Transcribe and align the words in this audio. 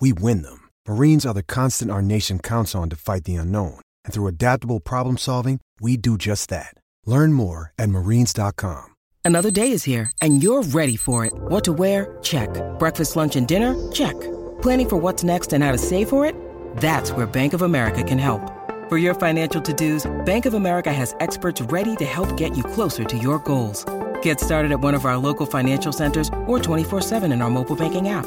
we 0.00 0.12
win 0.14 0.42
them. 0.42 0.70
Marines 0.88 1.26
are 1.26 1.34
the 1.34 1.42
constant 1.42 1.90
our 1.90 2.02
nation 2.02 2.38
counts 2.38 2.74
on 2.74 2.88
to 2.90 2.96
fight 2.96 3.24
the 3.24 3.36
unknown. 3.36 3.80
And 4.04 4.14
through 4.14 4.28
adaptable 4.28 4.80
problem 4.80 5.18
solving, 5.18 5.60
we 5.80 5.96
do 5.96 6.16
just 6.16 6.48
that. 6.50 6.74
Learn 7.04 7.32
more 7.32 7.72
at 7.78 7.90
marines.com. 7.90 8.86
Another 9.26 9.50
day 9.50 9.70
is 9.70 9.84
here, 9.84 10.12
and 10.20 10.42
you're 10.42 10.62
ready 10.62 10.96
for 10.96 11.24
it. 11.24 11.32
What 11.34 11.64
to 11.64 11.72
wear? 11.72 12.18
Check. 12.22 12.50
Breakfast, 12.78 13.16
lunch, 13.16 13.36
and 13.36 13.48
dinner? 13.48 13.90
Check. 13.90 14.20
Planning 14.60 14.88
for 14.90 14.96
what's 14.98 15.24
next 15.24 15.54
and 15.54 15.64
how 15.64 15.72
to 15.72 15.78
save 15.78 16.10
for 16.10 16.26
it? 16.26 16.36
That's 16.76 17.10
where 17.10 17.26
Bank 17.26 17.54
of 17.54 17.62
America 17.62 18.02
can 18.02 18.18
help. 18.18 18.42
For 18.90 18.98
your 18.98 19.14
financial 19.14 19.62
to 19.62 19.72
dos, 19.72 20.04
Bank 20.26 20.44
of 20.44 20.52
America 20.52 20.92
has 20.92 21.14
experts 21.20 21.62
ready 21.62 21.96
to 21.96 22.04
help 22.04 22.36
get 22.36 22.54
you 22.54 22.62
closer 22.62 23.04
to 23.04 23.16
your 23.16 23.38
goals. 23.38 23.86
Get 24.20 24.40
started 24.40 24.72
at 24.72 24.80
one 24.80 24.94
of 24.94 25.06
our 25.06 25.16
local 25.16 25.46
financial 25.46 25.92
centers 25.92 26.28
or 26.46 26.58
24-7 26.58 27.32
in 27.32 27.40
our 27.40 27.50
mobile 27.50 27.76
banking 27.76 28.10
app. 28.10 28.26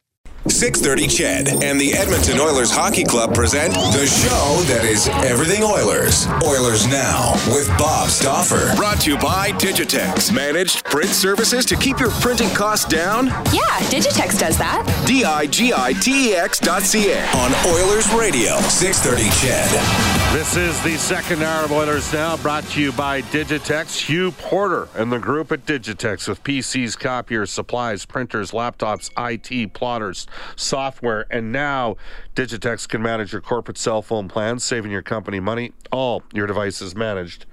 630 0.47 1.07
CHED 1.07 1.63
and 1.63 1.79
the 1.79 1.93
Edmonton 1.93 2.39
Oilers 2.39 2.71
Hockey 2.71 3.03
Club 3.03 3.35
present 3.35 3.73
the 3.73 4.07
show 4.07 4.61
that 4.73 4.83
is 4.83 5.07
everything 5.29 5.63
Oilers. 5.63 6.25
Oilers 6.43 6.87
Now 6.87 7.33
with 7.47 7.67
Bob 7.77 8.09
Stauffer. 8.09 8.75
Brought 8.75 9.01
to 9.01 9.11
you 9.11 9.17
by 9.17 9.51
Digitex. 9.51 10.33
Managed 10.33 10.83
print 10.85 11.09
services 11.09 11.65
to 11.65 11.75
keep 11.75 11.99
your 11.99 12.11
printing 12.21 12.49
costs 12.49 12.85
down? 12.85 13.27
Yeah, 13.27 13.77
Digitex 13.91 14.39
does 14.39 14.57
that. 14.57 14.83
D-I-G-I-T-E-X 15.05 16.59
dot 16.59 16.81
C-A 16.81 17.21
on 17.37 17.51
Oilers 17.73 18.11
Radio. 18.13 18.57
630 18.61 19.29
CHED. 19.45 20.20
This 20.31 20.55
is 20.55 20.81
the 20.81 20.95
second 20.95 21.43
hour 21.43 21.65
of 21.65 21.73
Oilers 21.73 22.13
Now, 22.13 22.37
brought 22.37 22.63
to 22.67 22.81
you 22.81 22.93
by 22.93 23.21
Digitex. 23.21 23.99
Hugh 23.99 24.31
Porter 24.31 24.87
and 24.95 25.11
the 25.11 25.19
group 25.19 25.51
at 25.51 25.65
Digitex 25.65 26.25
with 26.29 26.41
PCs, 26.45 26.97
copiers, 26.97 27.51
supplies, 27.51 28.05
printers, 28.05 28.51
laptops, 28.51 29.11
IT, 29.17 29.73
plotters, 29.73 30.27
software, 30.55 31.25
and 31.29 31.51
now 31.51 31.97
Digitex 32.33 32.87
can 32.87 33.01
manage 33.01 33.33
your 33.33 33.41
corporate 33.41 33.77
cell 33.77 34.01
phone 34.01 34.29
plans, 34.29 34.63
saving 34.63 34.89
your 34.89 35.01
company 35.01 35.41
money. 35.41 35.73
All 35.91 36.23
your 36.31 36.47
devices 36.47 36.95
managed 36.95 37.45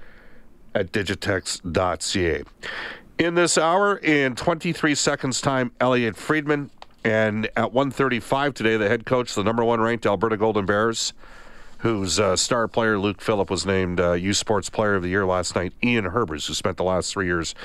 at 0.73 0.93
digitex.ca. 0.93 2.43
In 3.17 3.35
this 3.35 3.57
hour, 3.57 3.97
in 3.97 4.35
23 4.35 4.95
seconds 4.95 5.41
time, 5.41 5.73
Elliot 5.81 6.15
Friedman, 6.15 6.71
and 7.03 7.47
at 7.57 7.73
1:35 7.73 8.53
today, 8.53 8.77
the 8.77 8.87
head 8.87 9.05
coach, 9.05 9.35
the 9.35 9.43
number 9.43 9.65
one 9.65 9.81
ranked 9.81 10.05
Alberta 10.05 10.37
Golden 10.37 10.65
Bears, 10.65 11.11
whose 11.79 12.19
uh, 12.19 12.35
star 12.35 12.67
player 12.67 12.97
Luke 12.97 13.21
Philp 13.21 13.49
was 13.49 13.65
named 13.65 13.99
uh, 13.99 14.13
U 14.13 14.33
Sports 14.33 14.69
Player 14.69 14.95
of 14.95 15.03
the 15.03 15.09
Year 15.09 15.25
last 15.25 15.55
night. 15.55 15.73
Ian 15.83 16.05
Herbers, 16.05 16.47
who 16.47 16.53
spent 16.53 16.77
the 16.77 16.83
last 16.83 17.11
three 17.11 17.25
years 17.25 17.55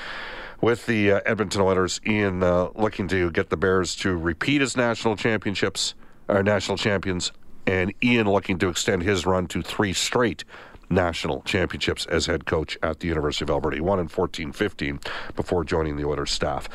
with 0.61 0.85
the 0.85 1.11
uh, 1.11 1.19
Edmonton 1.25 1.61
Oilers, 1.61 1.99
Ian 2.05 2.41
uh, 2.41 2.69
looking 2.75 3.07
to 3.09 3.29
get 3.31 3.49
the 3.49 3.57
Bears 3.57 3.95
to 3.97 4.15
repeat 4.15 4.61
as 4.61 4.77
national 4.77 5.15
championships, 5.15 5.95
or 6.27 6.43
national 6.43 6.77
champions, 6.77 7.31
and 7.67 7.93
Ian 8.03 8.29
looking 8.29 8.57
to 8.59 8.69
extend 8.69 9.03
his 9.03 9.25
run 9.25 9.47
to 9.47 9.61
three 9.61 9.93
straight 9.93 10.43
national 10.89 11.41
championships 11.41 12.05
as 12.05 12.27
head 12.27 12.45
coach 12.45 12.77
at 12.83 12.99
the 12.99 13.07
University 13.07 13.43
of 13.43 13.49
Alberta. 13.49 13.75
He 13.75 13.81
won 13.81 13.99
in 13.99 14.07
14-15 14.07 15.05
before 15.35 15.63
joining 15.63 15.97
the 15.97 16.05
Oilers 16.05 16.31
staff. 16.31 16.69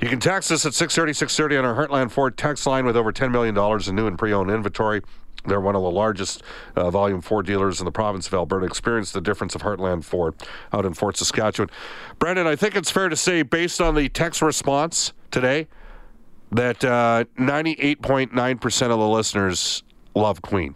You 0.00 0.08
can 0.08 0.20
text 0.20 0.52
us 0.52 0.64
at 0.64 0.74
630, 0.74 1.12
630 1.12 1.56
on 1.56 1.64
our 1.64 1.86
Heartland 1.86 2.10
Ford 2.10 2.36
text 2.36 2.66
line 2.66 2.86
with 2.86 2.96
over 2.96 3.12
$10 3.12 3.30
million 3.30 3.56
in 3.88 3.94
new 3.96 4.06
and 4.06 4.18
pre-owned 4.18 4.50
inventory. 4.50 5.02
They're 5.46 5.60
one 5.60 5.76
of 5.76 5.82
the 5.82 5.90
largest 5.90 6.42
uh, 6.74 6.90
volume 6.90 7.20
Ford 7.20 7.46
dealers 7.46 7.80
in 7.80 7.84
the 7.84 7.92
province 7.92 8.26
of 8.26 8.34
Alberta. 8.34 8.66
Experience 8.66 9.12
the 9.12 9.20
difference 9.20 9.54
of 9.54 9.62
Heartland 9.62 10.04
Ford 10.04 10.34
out 10.72 10.84
in 10.84 10.94
Fort 10.94 11.16
Saskatchewan. 11.16 11.70
Brandon, 12.18 12.46
I 12.46 12.56
think 12.56 12.76
it's 12.76 12.90
fair 12.90 13.08
to 13.08 13.16
say, 13.16 13.42
based 13.42 13.80
on 13.80 13.94
the 13.94 14.08
text 14.08 14.42
response 14.42 15.12
today, 15.30 15.68
that 16.52 16.84
uh, 16.84 17.24
98.9% 17.38 18.82
of 18.82 18.88
the 18.90 19.08
listeners 19.08 19.82
love 20.14 20.42
Queen. 20.42 20.74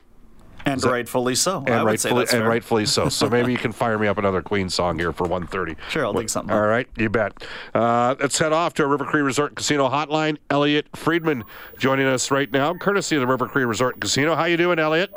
And 0.64 0.82
rightfully 0.84 1.34
so. 1.34 1.64
And 1.66 1.84
rightfully, 1.84 2.26
and 2.32 2.46
rightfully 2.46 2.86
so. 2.86 3.08
So 3.08 3.28
maybe 3.30 3.52
you 3.52 3.58
can 3.58 3.72
fire 3.72 3.98
me 3.98 4.06
up 4.06 4.18
another 4.18 4.42
Queen 4.42 4.68
song 4.68 4.98
here 4.98 5.12
for 5.12 5.24
130. 5.24 5.76
Sure, 5.90 6.04
I'll 6.04 6.12
dig 6.12 6.28
something. 6.28 6.54
All 6.54 6.66
right, 6.66 6.88
you 6.96 7.08
bet. 7.08 7.32
Uh, 7.74 8.14
let's 8.20 8.38
head 8.38 8.52
off 8.52 8.74
to 8.74 8.84
our 8.84 8.88
River 8.88 9.04
Cree 9.04 9.22
Resort 9.22 9.56
Casino 9.56 9.88
hotline. 9.88 10.38
Elliot 10.50 10.86
Friedman 10.94 11.44
joining 11.78 12.06
us 12.06 12.30
right 12.30 12.50
now, 12.50 12.74
courtesy 12.74 13.16
of 13.16 13.20
the 13.20 13.26
River 13.26 13.46
Cree 13.48 13.64
Resort 13.64 14.00
Casino. 14.00 14.34
How 14.34 14.44
you 14.44 14.56
doing, 14.56 14.78
Elliot? 14.78 15.10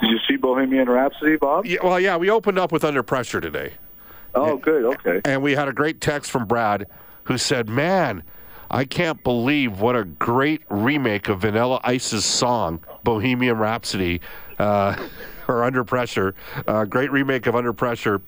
Did 0.00 0.10
you 0.10 0.18
see 0.28 0.36
Bohemian 0.36 0.88
Rhapsody, 0.88 1.36
Bob? 1.36 1.66
Yeah, 1.66 1.78
well, 1.82 2.00
yeah, 2.00 2.16
we 2.16 2.30
opened 2.30 2.58
up 2.58 2.72
with 2.72 2.84
Under 2.84 3.02
Pressure 3.02 3.40
today. 3.40 3.74
Oh, 4.34 4.56
good. 4.56 4.84
Okay. 4.84 5.20
And 5.24 5.42
we 5.42 5.52
had 5.52 5.68
a 5.68 5.72
great 5.72 6.00
text 6.00 6.30
from 6.30 6.46
Brad 6.46 6.86
who 7.24 7.38
said, 7.38 7.68
Man, 7.68 8.22
I 8.70 8.84
can't 8.84 9.22
believe 9.22 9.80
what 9.80 9.96
a 9.96 10.04
great 10.04 10.62
remake 10.68 11.28
of 11.28 11.40
Vanilla 11.40 11.80
Ice's 11.84 12.24
song, 12.24 12.80
Bohemian 13.04 13.58
Rhapsody, 13.58 14.20
uh, 14.58 14.96
or 15.48 15.64
Under 15.64 15.84
Pressure. 15.84 16.34
Uh, 16.66 16.84
great 16.84 17.10
remake 17.10 17.46
of 17.46 17.54
Under 17.56 17.72
Pressure 17.72 18.20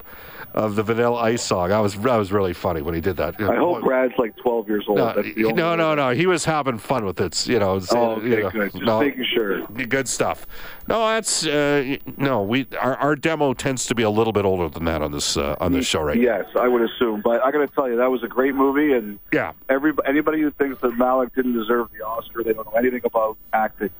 of 0.54 0.76
the 0.76 0.82
Vanilla 0.82 1.20
Ice 1.20 1.42
song. 1.42 1.72
I 1.72 1.80
was 1.80 1.94
that 1.94 2.16
was 2.16 2.32
really 2.32 2.52
funny 2.54 2.80
when 2.80 2.94
he 2.94 3.00
did 3.00 3.16
that. 3.18 3.40
I 3.40 3.56
hope 3.56 3.82
Brad's 3.82 4.14
like 4.18 4.34
12 4.38 4.68
years 4.68 4.84
old. 4.88 4.98
No, 4.98 5.12
That's 5.14 5.34
the 5.34 5.44
only 5.44 5.56
no, 5.56 5.76
no, 5.76 5.94
no. 5.94 6.10
He 6.10 6.26
was 6.26 6.44
having 6.44 6.78
fun 6.78 7.04
with 7.04 7.20
it. 7.20 7.46
You 7.46 7.58
know. 7.58 7.80
Oh, 7.90 8.10
okay, 8.12 8.28
you 8.28 8.42
know, 8.42 8.50
good. 8.50 8.72
Just 8.72 8.82
no, 8.82 9.00
making 9.00 9.26
sure. 9.32 9.66
Good 9.66 10.08
stuff. 10.08 10.46
No, 10.88 11.06
that's 11.06 11.46
uh, 11.46 11.96
no. 12.16 12.42
We 12.42 12.66
our, 12.80 12.96
our 12.96 13.14
demo 13.14 13.52
tends 13.52 13.86
to 13.86 13.94
be 13.94 14.02
a 14.02 14.10
little 14.10 14.32
bit 14.32 14.44
older 14.44 14.68
than 14.68 14.84
that 14.86 15.02
on 15.02 15.12
this 15.12 15.36
uh, 15.36 15.56
on 15.60 15.72
this 15.72 15.86
show, 15.86 16.02
right? 16.02 16.18
Yes, 16.20 16.46
I 16.58 16.66
would 16.66 16.82
assume. 16.82 17.20
But 17.20 17.44
I 17.44 17.50
got 17.50 17.58
to 17.58 17.68
tell 17.68 17.88
you, 17.88 17.96
that 17.96 18.10
was 18.10 18.22
a 18.22 18.28
great 18.28 18.54
movie, 18.54 18.92
and 18.94 19.18
Yeah. 19.32 19.52
every 19.68 19.92
anybody 20.06 20.40
who 20.40 20.50
thinks 20.52 20.80
that 20.80 20.96
Malek 20.96 21.34
didn't 21.34 21.52
deserve 21.54 21.88
the 21.96 22.04
Oscar, 22.04 22.42
they 22.42 22.54
don't 22.54 22.66
know 22.66 22.78
anything 22.78 23.02
about 23.04 23.36
acting. 23.52 23.90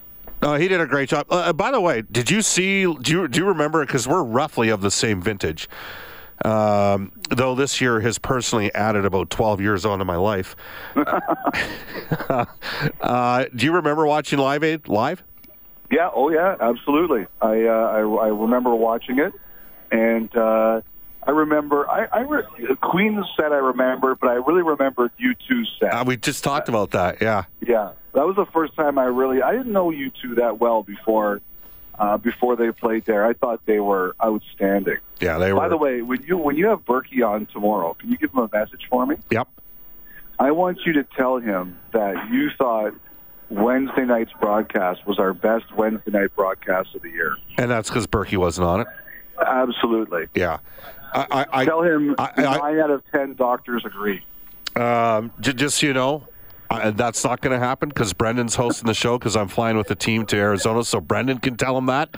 No, 0.41 0.55
he 0.55 0.69
did 0.69 0.81
a 0.81 0.87
great 0.87 1.09
job. 1.09 1.27
Uh, 1.31 1.53
by 1.53 1.71
the 1.71 1.81
way, 1.81 2.03
did 2.03 2.31
you 2.31 2.43
see? 2.43 2.83
Do 2.83 3.13
you 3.13 3.29
do 3.29 3.41
you 3.41 3.47
remember? 3.47 3.85
Because 3.85 4.07
we're 4.07 4.23
roughly 4.23 4.69
of 4.69 4.81
the 4.81 4.91
same 4.91 5.21
vintage. 5.21 5.69
Um, 6.45 7.13
though 7.31 7.57
this 7.57 7.81
year 7.81 8.01
has 8.01 8.19
personally 8.19 8.73
added 8.73 9.05
about 9.05 9.29
12 9.29 9.61
years 9.61 9.85
onto 9.85 10.05
my 10.05 10.15
life. 10.15 10.55
uh, 12.31 12.45
do 13.55 13.67
you 13.67 13.73
remember 13.73 14.07
watching 14.07 14.39
Live 14.39 14.63
Aid 14.63 14.87
live? 14.87 15.25
Yeah. 15.91 16.11
Oh, 16.15 16.31
yeah. 16.31 16.55
Absolutely. 16.61 17.27
I 17.41 17.65
uh, 17.65 17.71
I, 17.71 17.99
I 18.01 18.29
remember 18.29 18.75
watching 18.75 19.19
it, 19.19 19.33
and 19.91 20.35
uh, 20.37 20.83
I 21.25 21.31
remember 21.33 21.89
I, 21.89 22.07
I 22.13 22.21
re- 22.21 22.77
Queen 22.83 23.23
set 23.37 23.53
I 23.53 23.57
remember, 23.57 24.15
but 24.15 24.31
I 24.31 24.35
really 24.35 24.63
remembered 24.63 25.11
U 25.19 25.35
two 25.49 25.65
set. 25.79 25.93
Uh, 25.93 26.05
we 26.07 26.17
just 26.17 26.43
talked 26.45 26.69
about 26.69 26.93
that. 26.93 27.21
Yeah. 27.21 27.45
Yeah, 27.67 27.93
that 28.15 28.27
was 28.27 28.37
the 28.37 28.47
first 28.47 28.75
time 28.77 28.99
I 28.99 29.05
really 29.05 29.43
I 29.43 29.53
didn't 29.53 29.73
know 29.73 29.91
you 29.91 30.11
two 30.23 30.37
that 30.37 30.59
well 30.59 30.83
before 30.83 31.41
uh, 31.99 32.17
before 32.17 32.57
they 32.57 32.71
played 32.71 33.05
there. 33.05 33.27
I 33.27 33.33
thought 33.33 33.61
they 33.67 33.81
were 33.81 34.15
outstanding. 34.23 34.99
Yeah, 35.21 35.39
they 35.39 35.53
were. 35.53 35.59
By 35.61 35.69
the 35.69 35.77
way, 35.77 36.01
when 36.03 36.23
you 36.23 36.39
when 36.39 36.57
you 36.57 36.69
have 36.69 36.85
Berkey 36.85 37.27
on 37.27 37.47
tomorrow, 37.47 37.95
can 37.95 38.11
you 38.11 38.17
give 38.17 38.33
him 38.33 38.39
a 38.39 38.49
message 38.53 38.87
for 38.89 39.05
me? 39.05 39.17
Yep. 39.31 39.49
I 40.39 40.53
want 40.53 40.79
you 40.87 40.93
to 40.95 41.05
tell 41.17 41.39
him 41.39 41.77
that 41.93 42.31
you 42.31 42.51
thought 42.57 42.95
Wednesday 43.51 44.05
night's 44.05 44.31
broadcast 44.41 45.05
was 45.07 45.19
our 45.19 45.35
best 45.35 45.75
Wednesday 45.77 46.13
night 46.13 46.35
broadcast 46.37 46.95
of 46.95 47.03
the 47.03 47.11
year. 47.11 47.37
And 47.57 47.71
that's 47.71 47.89
because 47.91 48.07
Berkey 48.07 48.37
wasn't 48.37 48.69
on 48.69 48.81
it. 48.83 48.87
Absolutely. 49.45 50.27
Yeah. 50.35 50.59
I, 51.13 51.47
I, 51.53 51.65
Tell 51.65 51.83
him 51.83 52.15
I- 52.19 52.33
nine 52.37 52.79
out 52.81 52.91
of 52.91 53.03
ten 53.11 53.35
doctors 53.35 53.85
agree. 53.85 54.23
Um, 54.77 55.33
j- 55.41 55.53
just 55.55 55.79
so 55.79 55.87
you 55.87 55.93
know, 55.93 56.27
Uh, 56.71 56.91
that's 56.91 57.25
not 57.25 57.41
going 57.41 57.59
to 57.59 57.65
happen 57.65 57.89
because 57.89 58.13
Brendan's 58.13 58.55
hosting 58.55 58.87
the 58.87 58.95
show 58.95 59.19
because 59.19 59.37
I'm 59.37 59.49
flying 59.49 59.77
with 59.79 59.89
the 59.89 59.95
team 59.95 60.27
to 60.27 60.37
Arizona, 60.37 60.85
so 60.85 61.01
Brendan 61.01 61.39
can 61.39 61.57
tell 61.57 61.77
him 61.79 61.87
that. 61.87 62.11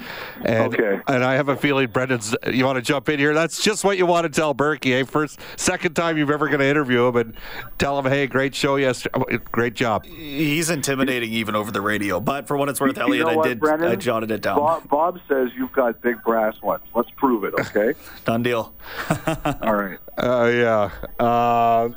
And, 0.45 0.75
Okay. 0.75 1.01
And 1.07 1.25
I 1.25 1.35
have 1.35 1.49
a 1.49 1.57
feeling 1.57 1.89
Brendan's. 1.89 2.35
You 2.47 2.65
want 2.65 2.77
to 2.77 2.83
jump 2.83 3.09
in 3.09 3.19
here? 3.19 3.33
That's 3.35 3.63
just 3.63 3.85
what 3.85 3.97
you 3.99 4.07
want 4.07 4.25
to 4.25 4.29
tell 4.29 4.55
Berkey. 4.55 5.01
Eh? 5.01 5.05
First, 5.05 5.41
second 5.57 5.95
time 5.95 6.19
you've 6.19 6.31
ever 6.31 6.47
going 6.49 6.61
to 6.61 6.67
interview 6.67 7.07
him 7.07 7.17
and 7.17 7.37
tell 7.79 7.99
him, 7.99 8.07
"Hey, 8.07 8.27
great 8.27 8.55
show 8.55 8.77
yesterday. 8.77 9.39
Great 9.53 9.75
job." 9.75 10.05
He's 10.05 10.69
intimidating 10.71 11.33
even 11.33 11.55
over 11.55 11.71
the 11.71 11.81
radio. 11.81 12.21
But 12.21 12.47
for 12.47 12.57
what 12.57 12.69
it's 12.69 12.81
worth, 12.81 12.97
You 12.97 13.03
Elliot, 13.03 13.27
know 13.27 13.33
I 13.33 13.37
what, 13.37 13.47
did. 13.47 13.61
Brendan? 13.61 13.89
I 13.91 13.97
jotted 13.97 14.31
it 14.31 14.43
down. 14.43 14.59
Bob, 14.59 14.89
Bob 14.89 15.21
says 15.29 15.51
you've 15.57 15.73
got 15.73 16.01
big 16.03 16.23
brass 16.25 16.61
ones. 16.63 16.83
Let's 16.95 17.11
prove 17.17 17.45
it, 17.45 17.55
okay? 17.55 17.95
Done 18.25 18.43
deal. 18.43 18.73
All 19.63 19.75
right. 19.75 19.99
Uh, 20.19 20.51
yeah. 20.53 20.91
Uh, 21.25 21.89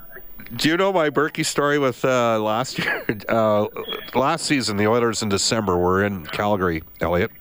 do 0.56 0.70
you 0.70 0.78
know 0.78 0.92
my 0.94 1.10
Berkey 1.10 1.46
story 1.46 1.78
with 1.80 2.04
uh, 2.06 2.40
last 2.40 2.78
year? 2.84 3.06
Uh, 3.30 3.68
last 4.16 4.46
season, 4.46 4.78
the 4.78 4.88
Oilers 4.88 5.22
in 5.24 5.30
December 5.30 5.78
were 5.78 6.04
in 6.04 6.26
Calgary, 6.28 6.84
Elliot, 7.02 7.32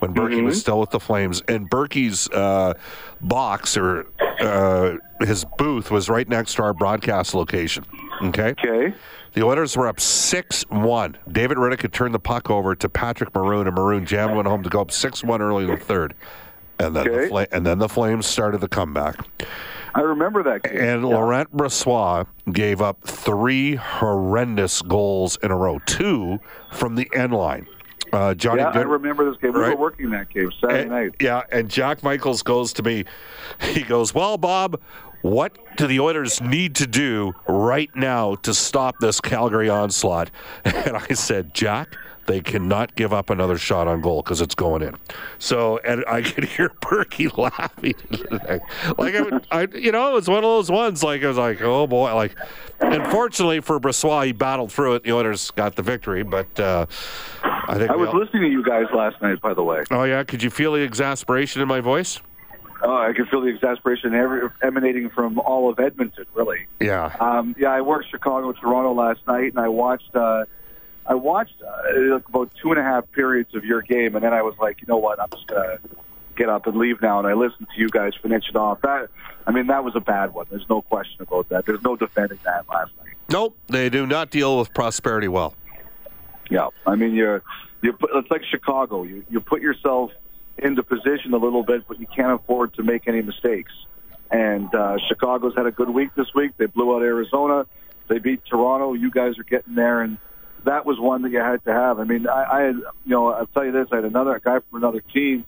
when 0.00 0.14
Berkey 0.14 0.42
was 0.42 0.58
still 0.60 0.80
with 0.80 0.90
the 0.90 1.00
Flames, 1.00 1.42
and 1.48 1.68
Berkey's 1.70 2.28
uh, 2.30 2.74
box 3.20 3.76
or 3.76 4.06
uh, 4.40 4.96
his 5.20 5.44
booth 5.58 5.90
was 5.90 6.08
right 6.08 6.28
next 6.28 6.54
to 6.54 6.62
our 6.62 6.72
broadcast 6.74 7.34
location. 7.34 7.84
Okay. 8.22 8.50
Okay. 8.58 8.94
The 9.34 9.42
Oilers 9.44 9.76
were 9.76 9.88
up 9.88 9.98
6 9.98 10.62
1. 10.68 11.18
David 11.30 11.56
Riddick 11.56 11.82
had 11.82 11.92
turned 11.92 12.14
the 12.14 12.18
puck 12.18 12.50
over 12.50 12.74
to 12.74 12.88
Patrick 12.88 13.34
Maroon, 13.34 13.66
and 13.66 13.74
Maroon 13.74 14.04
jammed 14.04 14.34
one 14.36 14.44
home 14.44 14.62
to 14.62 14.68
go 14.68 14.80
up 14.80 14.90
6 14.90 15.24
1 15.24 15.40
early 15.40 15.64
in 15.64 15.70
the 15.70 15.76
third. 15.78 16.14
And 16.78 16.94
then, 16.96 17.04
the 17.04 17.10
Okay. 17.12 17.28
Fla- 17.28 17.46
and 17.52 17.64
then 17.66 17.78
the 17.78 17.88
Flames 17.88 18.26
started 18.26 18.60
the 18.60 18.68
comeback. 18.68 19.16
I 19.94 20.00
remember 20.00 20.42
that 20.44 20.62
game. 20.62 20.76
And 20.78 21.02
Yeah. 21.02 21.08
Laurent 21.16 21.54
Brossoit 21.56 22.26
gave 22.50 22.80
up 22.80 22.98
three 23.06 23.74
horrendous 23.76 24.82
goals 24.82 25.36
in 25.42 25.50
a 25.50 25.56
row, 25.56 25.78
two 25.86 26.38
from 26.72 26.94
the 26.94 27.08
end 27.14 27.32
line. 27.34 27.66
Uh, 28.12 28.34
Johnny 28.34 28.60
Yeah, 28.60 28.68
I 28.70 28.80
remember 28.82 29.24
this 29.30 29.40
game. 29.40 29.52
We 29.52 29.60
Right. 29.60 29.70
were 29.70 29.80
working 29.80 30.10
that 30.10 30.28
game 30.30 30.50
Saturday 30.60 30.82
and- 30.82 30.90
night. 30.90 31.10
Yeah, 31.20 31.42
and 31.50 31.68
Jack 31.70 32.02
Michaels 32.02 32.42
goes 32.42 32.72
to 32.74 32.82
me. 32.82 33.04
He 33.60 33.82
goes, 33.82 34.14
Well, 34.14 34.36
Bob, 34.36 34.78
what 35.22 35.56
do 35.76 35.86
the 35.86 35.98
Oilers 36.00 36.40
need 36.42 36.74
to 36.76 36.86
do 36.86 37.32
right 37.48 37.90
now 37.94 38.34
to 38.42 38.52
stop 38.52 38.96
this 39.00 39.20
Calgary 39.20 39.68
onslaught? 39.70 40.30
And 40.64 40.96
I 40.96 41.14
said, 41.14 41.54
Jack, 41.54 41.96
they 42.26 42.40
cannot 42.40 42.94
give 42.94 43.12
up 43.12 43.30
another 43.30 43.58
shot 43.58 43.88
on 43.88 44.00
goal 44.00 44.22
because 44.22 44.40
it's 44.40 44.54
going 44.54 44.82
in. 44.82 44.96
So, 45.38 45.78
and 45.78 46.04
I 46.06 46.22
could 46.22 46.44
hear 46.44 46.68
Berkey 46.80 47.36
laughing. 47.36 47.94
like, 48.98 49.14
I, 49.50 49.62
I, 49.62 49.66
you 49.76 49.92
know, 49.92 50.10
it 50.10 50.14
was 50.14 50.28
one 50.28 50.38
of 50.38 50.42
those 50.44 50.70
ones. 50.70 51.02
Like, 51.02 51.22
I 51.24 51.28
was 51.28 51.36
like, 51.36 51.60
oh 51.62 51.86
boy. 51.86 52.14
Like, 52.14 52.36
unfortunately 52.80 53.60
for 53.60 53.80
Brossoit, 53.80 54.26
he 54.26 54.32
battled 54.32 54.72
through 54.72 54.94
it. 54.94 55.04
The 55.04 55.12
Oilers 55.12 55.50
got 55.52 55.76
the 55.76 55.82
victory, 55.82 56.22
but 56.22 56.58
uh, 56.60 56.86
I 57.42 57.76
think 57.76 57.90
I 57.90 57.96
was 57.96 58.08
all- 58.10 58.18
listening 58.20 58.42
to 58.42 58.48
you 58.50 58.62
guys 58.62 58.86
last 58.94 59.20
night, 59.22 59.40
by 59.40 59.54
the 59.54 59.62
way. 59.62 59.82
Oh 59.90 60.04
yeah, 60.04 60.22
could 60.24 60.42
you 60.42 60.50
feel 60.50 60.72
the 60.72 60.82
exasperation 60.82 61.60
in 61.62 61.68
my 61.68 61.80
voice? 61.80 62.20
Oh, 62.84 62.96
I 62.96 63.12
could 63.12 63.28
feel 63.28 63.40
the 63.42 63.46
exasperation 63.48 64.12
emanating 64.60 65.08
from 65.10 65.38
all 65.38 65.70
of 65.70 65.78
Edmonton, 65.78 66.24
really. 66.34 66.66
Yeah. 66.80 67.14
Um, 67.20 67.54
yeah, 67.56 67.68
I 67.68 67.80
worked 67.80 68.10
Chicago, 68.10 68.50
Toronto 68.50 68.92
last 68.92 69.20
night, 69.28 69.52
and 69.52 69.58
I 69.58 69.68
watched. 69.68 70.14
Uh, 70.14 70.44
I 71.06 71.14
watched 71.14 71.60
uh, 71.62 72.00
like 72.14 72.28
about 72.28 72.52
two 72.60 72.70
and 72.70 72.78
a 72.78 72.82
half 72.82 73.10
periods 73.12 73.54
of 73.54 73.64
your 73.64 73.82
game, 73.82 74.14
and 74.14 74.24
then 74.24 74.32
I 74.32 74.42
was 74.42 74.54
like, 74.60 74.80
you 74.80 74.86
know 74.86 74.98
what? 74.98 75.20
I'm 75.20 75.28
just 75.30 75.46
gonna 75.48 75.78
get 76.36 76.48
up 76.48 76.66
and 76.66 76.76
leave 76.76 77.02
now. 77.02 77.18
And 77.18 77.26
I 77.26 77.34
listened 77.34 77.68
to 77.74 77.80
you 77.80 77.88
guys 77.88 78.12
finish 78.22 78.44
it 78.48 78.56
off. 78.56 78.80
That, 78.82 79.08
I 79.46 79.50
mean, 79.50 79.66
that 79.66 79.84
was 79.84 79.94
a 79.96 80.00
bad 80.00 80.32
one. 80.32 80.46
There's 80.48 80.68
no 80.68 80.82
question 80.82 81.20
about 81.22 81.48
that. 81.48 81.66
There's 81.66 81.82
no 81.82 81.96
defending 81.96 82.38
that 82.44 82.68
last 82.68 82.92
night. 82.98 83.14
Nope, 83.30 83.56
they 83.66 83.88
do 83.90 84.06
not 84.06 84.30
deal 84.30 84.58
with 84.58 84.72
prosperity 84.74 85.28
well. 85.28 85.54
Yeah, 86.50 86.68
I 86.86 86.94
mean, 86.96 87.14
you're 87.14 87.42
you. 87.82 87.92
put- 87.94 88.10
It's 88.14 88.30
like 88.30 88.42
Chicago. 88.44 89.02
You 89.02 89.24
you 89.30 89.40
put 89.40 89.60
yourself 89.62 90.12
into 90.58 90.82
position 90.82 91.32
a 91.34 91.38
little 91.38 91.62
bit, 91.64 91.86
but 91.88 91.98
you 91.98 92.06
can't 92.06 92.32
afford 92.32 92.74
to 92.74 92.82
make 92.82 93.08
any 93.08 93.22
mistakes. 93.22 93.72
And 94.30 94.72
uh, 94.74 94.96
Chicago's 95.08 95.54
had 95.56 95.66
a 95.66 95.70
good 95.72 95.90
week 95.90 96.14
this 96.14 96.32
week. 96.34 96.52
They 96.56 96.66
blew 96.66 96.94
out 96.94 97.02
Arizona. 97.02 97.66
They 98.08 98.18
beat 98.18 98.44
Toronto. 98.44 98.92
You 98.94 99.10
guys 99.10 99.38
are 99.38 99.42
getting 99.44 99.74
there, 99.74 100.00
and 100.02 100.18
that 100.64 100.86
was 100.86 100.98
one 101.00 101.22
that 101.22 101.30
you 101.32 101.38
had 101.40 101.64
to 101.64 101.72
have. 101.72 101.98
I 101.98 102.04
mean, 102.04 102.26
I, 102.28 102.44
I 102.44 102.60
had, 102.62 102.76
you 102.76 102.84
know, 103.06 103.32
I'll 103.32 103.46
tell 103.46 103.64
you 103.64 103.72
this: 103.72 103.88
I 103.92 103.96
had 103.96 104.04
another 104.04 104.40
guy 104.44 104.58
from 104.68 104.82
another 104.82 105.00
team. 105.00 105.44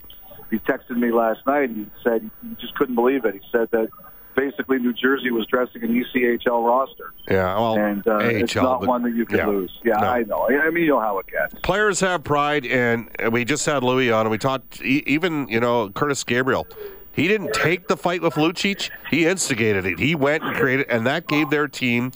He 0.50 0.58
texted 0.58 0.96
me 0.96 1.11
last 1.11 1.40
night. 1.46 1.70
and 1.70 1.76
He 1.87 1.90
said 2.02 2.31
he 2.43 2.55
just 2.61 2.75
couldn't 2.75 2.94
believe 2.94 3.25
it. 3.25 3.34
He 3.34 3.40
said 3.50 3.70
that 3.72 3.88
basically 4.37 4.78
New 4.78 4.93
Jersey 4.93 5.31
was 5.31 5.46
dressing 5.46 5.82
an 5.84 5.90
ECHL 6.14 6.66
roster, 6.66 7.12
Yeah, 7.28 7.55
well, 7.56 7.78
and 7.78 8.06
uh, 8.06 8.19
it's 8.19 8.55
not 8.55 8.81
but- 8.81 8.88
one 8.88 9.02
that 9.05 9.14
you 9.14 9.25
can 9.26 9.38
yeah. 9.38 9.46
lose. 9.46 9.72
Yeah, 9.84 9.94
No. 10.00 10.06
I 10.08 10.22
know. 10.25 10.49
I 10.49 10.70
mean, 10.70 10.84
you 10.84 10.90
know 10.90 11.00
how 11.00 11.19
it 11.20 11.26
gets. 11.28 11.55
Players 11.62 12.00
have 12.00 12.25
pride, 12.25 12.67
and 12.67 13.08
we 13.32 13.44
just 13.44 13.64
had 13.64 13.82
Louis 13.84 14.10
on, 14.10 14.22
and 14.22 14.31
we 14.31 14.38
talked. 14.38 14.81
Even 14.82 15.46
you 15.49 15.60
know 15.60 15.88
Curtis 15.90 16.22
Gabriel, 16.25 16.67
he 17.12 17.26
didn't 17.28 17.52
take 17.55 17.87
the 17.88 17.96
fight 17.96 18.22
with 18.22 18.34
Lucic. 18.34 18.90
He 19.10 19.25
instigated 19.26 19.87
it. 19.87 19.99
He 19.99 20.14
went 20.14 20.43
and 20.44 20.55
created, 20.56 20.87
and 20.90 21.06
that 21.06 21.26
gave 21.28 21.50
their 21.50 21.69
team, 21.69 22.10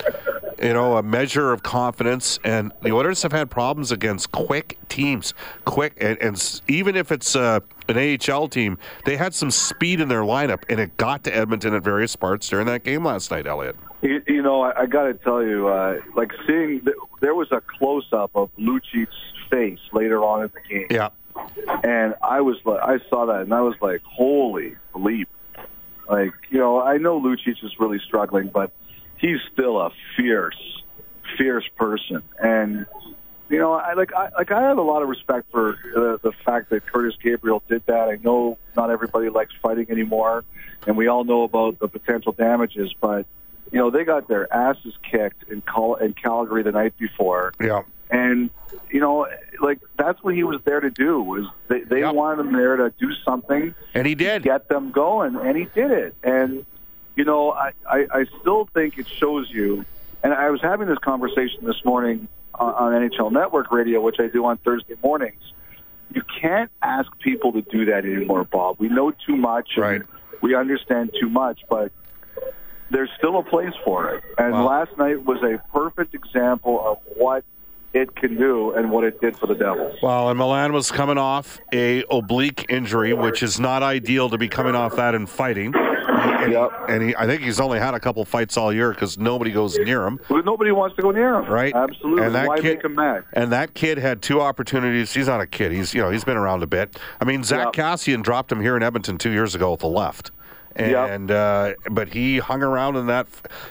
you 0.62 0.72
know, 0.72 0.96
a 0.96 1.02
measure 1.02 1.52
of 1.52 1.62
confidence. 1.62 2.38
And 2.44 2.72
the 2.82 2.93
Oilers 2.93 3.22
have 3.22 3.32
had 3.32 3.50
problems 3.50 3.93
against 3.93 4.32
quick 4.32 4.78
teams, 4.88 5.34
quick, 5.64 5.94
and, 6.00 6.16
and 6.22 6.60
even 6.69 6.96
if 6.96 7.12
it's 7.12 7.34
uh, 7.37 7.60
an 7.88 8.19
AHL 8.31 8.49
team, 8.49 8.78
they 9.05 9.16
had 9.16 9.34
some 9.34 9.50
speed 9.50 10.00
in 10.00 10.08
their 10.08 10.22
lineup, 10.22 10.64
and 10.69 10.81
it 10.81 10.96
got 10.96 11.25
to 11.25 11.34
Edmonton 11.37 11.75
at 11.75 11.82
various 11.82 12.16
parts 12.16 12.49
during 12.49 12.66
that 12.66 12.84
game 12.84 13.05
last 13.05 13.31
night. 13.31 13.46
Elliot. 13.46 13.76
You, 14.02 14.22
you 14.28 14.43
know, 14.43 14.62
I, 14.62 14.82
I 14.82 14.87
got 14.87 15.05
to 15.05 15.14
tell 15.14 15.43
you, 15.43 15.69
uh, 15.69 16.00
like 16.14 16.31
seeing 16.46 16.81
th- 16.82 16.96
there 17.20 17.34
was 17.34 17.50
a 17.50 17.60
close 17.60 18.06
up 18.12 18.31
of 18.34 18.50
Lucic's 18.56 19.14
face 19.50 19.81
later 19.93 20.22
on 20.25 20.43
in 20.44 20.50
the 20.55 20.60
game, 20.69 20.87
Yeah. 20.90 21.08
and 21.82 22.14
I 22.22 22.40
was 22.40 22.56
like, 22.64 22.81
I 22.81 22.99
saw 23.08 23.26
that, 23.26 23.40
and 23.43 23.52
I 23.52 23.60
was 23.60 23.75
like, 23.81 24.02
holy 24.05 24.76
bleep! 24.94 25.26
Like, 26.08 26.32
you 26.50 26.58
know, 26.58 26.81
I 26.81 26.96
know 26.99 27.20
Lucic 27.20 27.62
is 27.62 27.72
really 27.78 27.99
struggling, 28.06 28.49
but 28.49 28.70
he's 29.20 29.38
still 29.53 29.81
a 29.81 29.91
fierce, 30.17 30.82
fierce 31.37 31.69
person, 31.76 32.23
and 32.43 32.87
you 33.50 33.59
know, 33.59 33.73
I 33.73 33.94
like, 33.94 34.12
I 34.12 34.29
like, 34.37 34.50
I 34.53 34.61
have 34.62 34.76
a 34.76 34.82
lot 34.82 35.03
of 35.03 35.09
respect 35.09 35.50
for 35.50 35.70
uh, 35.97 36.19
the 36.23 36.32
fact 36.44 36.69
that 36.70 36.85
Curtis 36.87 37.15
Gabriel 37.23 37.62
did 37.67 37.82
that. 37.87 38.09
I 38.11 38.17
know 38.23 38.59
not 38.76 38.91
everybody 38.91 39.31
likes 39.31 39.55
fighting 39.62 39.87
anymore, 39.91 40.44
and 40.87 40.97
we 40.99 41.06
all 41.09 41.25
know 41.25 41.44
about 41.44 41.79
the 41.79 41.88
potential 41.88 42.32
damages, 42.32 42.93
but 43.00 43.26
you 43.73 43.79
know, 43.79 43.91
they 43.91 44.05
got 44.05 44.29
their 44.29 44.53
asses 44.53 44.94
kicked 45.11 45.44
in, 45.50 45.62
Cal- 45.62 45.94
in 45.97 46.12
Calgary 46.15 46.62
the 46.62 46.73
night 46.73 46.97
before, 46.99 47.53
Yeah. 47.61 47.82
and 48.11 48.50
you 48.91 49.00
know, 49.00 49.26
like 49.62 49.79
that's 49.97 50.23
what 50.23 50.35
he 50.35 50.44
was 50.44 50.61
there 50.65 50.81
to 50.81 50.91
do. 50.91 51.23
Was 51.23 51.44
they, 51.69 51.81
they 51.85 52.05
wanted 52.05 52.47
him 52.47 52.53
there 52.53 52.76
to 52.76 52.93
do 53.00 53.12
something, 53.25 53.75
And 53.94 54.06
he 54.06 54.15
did. 54.15 54.43
get 54.43 54.69
them 54.69 54.91
going, 54.93 55.37
and 55.37 55.56
he 55.56 55.65
did 55.75 55.91
it. 55.91 56.15
And 56.23 56.67
you 57.19 57.25
know, 57.25 57.50
I, 57.50 57.73
I, 57.91 58.06
I 58.12 58.25
still 58.41 58.69
think 58.73 58.97
it 58.97 59.09
shows 59.19 59.50
you. 59.50 59.85
And 60.23 60.32
I 60.32 60.50
was 60.50 60.61
having 60.62 60.87
this 60.87 60.99
conversation 60.99 61.65
this 61.65 61.85
morning 61.85 62.29
on, 62.55 62.75
on 62.75 62.93
NHL 63.11 63.32
Network 63.32 63.73
Radio, 63.73 64.00
which 64.00 64.17
I 64.20 64.29
do 64.29 64.44
on 64.44 64.56
Thursday 64.59 64.94
mornings. 65.03 65.43
You 66.15 66.22
can't 66.41 66.70
ask 66.81 67.08
people 67.19 67.53
to 67.55 67.63
do 67.63 67.87
that 67.87 68.05
anymore, 68.05 68.44
Bob. 68.44 68.77
We 68.79 68.89
know 68.89 69.10
too 69.27 69.37
much, 69.37 69.70
Right. 69.77 70.01
we 70.41 70.55
understand 70.55 71.10
too 71.20 71.29
much, 71.29 71.60
but 71.69 71.91
there's 72.91 73.10
still 73.19 73.37
a 73.39 73.43
place 73.43 73.75
for 73.84 74.15
it. 74.15 74.22
And 74.39 74.53
Wow. 74.53 74.67
last 74.69 74.96
night 74.96 75.25
was 75.25 75.43
a 75.43 75.60
perfect 75.77 76.15
example 76.15 76.81
of 76.87 76.98
what 77.17 77.44
it 77.95 78.15
can 78.17 78.37
do 78.37 78.73
and 78.73 78.91
what 78.91 79.05
it 79.05 79.21
did 79.21 79.37
for 79.37 79.47
the 79.47 79.55
Devils. 79.55 79.99
Well, 80.03 80.29
and 80.29 80.39
Milan 80.39 80.73
was 80.73 80.91
coming 80.91 81.19
off 81.19 81.59
a 81.73 82.05
oblique 82.11 82.67
injury, 82.69 83.13
which 83.15 83.43
is 83.43 83.59
not 83.59 83.83
ideal 83.83 84.29
to 84.31 84.39
be 84.39 84.49
coming 84.49 84.75
off 84.75 84.97
that 84.97 85.15
and 85.15 85.29
fighting. 85.29 85.75
And, 85.75 86.53
Yep. 86.53 86.71
he, 86.89 86.93
and 86.93 87.03
he, 87.03 87.17
I 87.17 87.27
think 87.27 87.43
he's 87.43 87.61
only 87.61 87.79
had 87.79 87.95
a 87.95 88.01
couple 88.01 88.25
fights 88.25 88.57
all 88.57 88.73
year 88.73 88.91
because 88.93 89.19
nobody 89.19 89.51
goes 89.51 89.77
near 89.79 90.07
him. 90.07 90.19
But 90.29 90.45
nobody 90.45 90.71
wants 90.73 90.97
to 90.97 91.03
go 91.03 91.11
near 91.11 91.35
him. 91.37 91.51
Right, 91.51 91.75
Absolutely. 91.75 92.25
And 92.25 92.35
that 92.35 92.49
Why 92.49 92.61
kid, 92.61 92.77
make 92.77 92.85
him 92.85 92.95
mad? 92.95 93.25
And 93.35 93.53
that 93.53 93.75
kid 93.75 93.99
had 93.99 94.23
two 94.23 94.41
opportunities. 94.41 95.13
He's 95.13 95.27
not 95.27 95.41
a 95.41 95.47
kid. 95.47 95.73
He's 95.73 95.95
you 95.95 96.01
know 96.03 96.11
he's 96.11 96.25
been 96.25 96.37
around 96.37 96.63
a 96.63 96.67
bit. 96.67 96.99
I 97.21 97.25
mean, 97.25 97.43
Zach 97.45 97.67
Yep. 97.67 97.73
Kassian 97.75 98.23
dropped 98.23 98.51
him 98.53 98.61
here 98.61 98.77
in 98.77 98.83
Edmonton 98.83 99.19
two 99.19 99.31
years 99.31 99.55
ago 99.55 99.73
with 99.73 99.81
the 99.81 99.89
left. 99.89 100.31
Yep. 100.79 101.11
And 101.11 101.31
uh, 101.31 101.75
but 101.91 102.08
he 102.08 102.39
hung 102.39 102.63
around 102.63 102.97
in 102.97 103.06
that. 103.06 103.27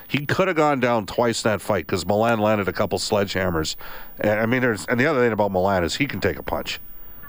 He 0.08 0.26
could 0.26 0.48
have 0.48 0.58
gone 0.58 0.80
down 0.80 1.06
twice 1.06 1.44
in 1.44 1.52
that 1.52 1.62
fight 1.62 1.86
because 1.86 2.06
Milan 2.06 2.40
landed 2.40 2.68
a 2.68 2.74
couple 2.74 3.00
sledgehammers. 3.00 3.76
And 4.20 4.40
I 4.40 4.46
mean, 4.46 4.62
there's 4.62 4.86
and 4.88 5.00
the 5.00 5.06
other 5.06 5.22
thing 5.22 5.32
about 5.32 5.52
Milan 5.52 5.84
is 5.84 5.96
he 5.96 6.06
can 6.06 6.20
take 6.20 6.38
a 6.38 6.44
punch. 6.44 6.80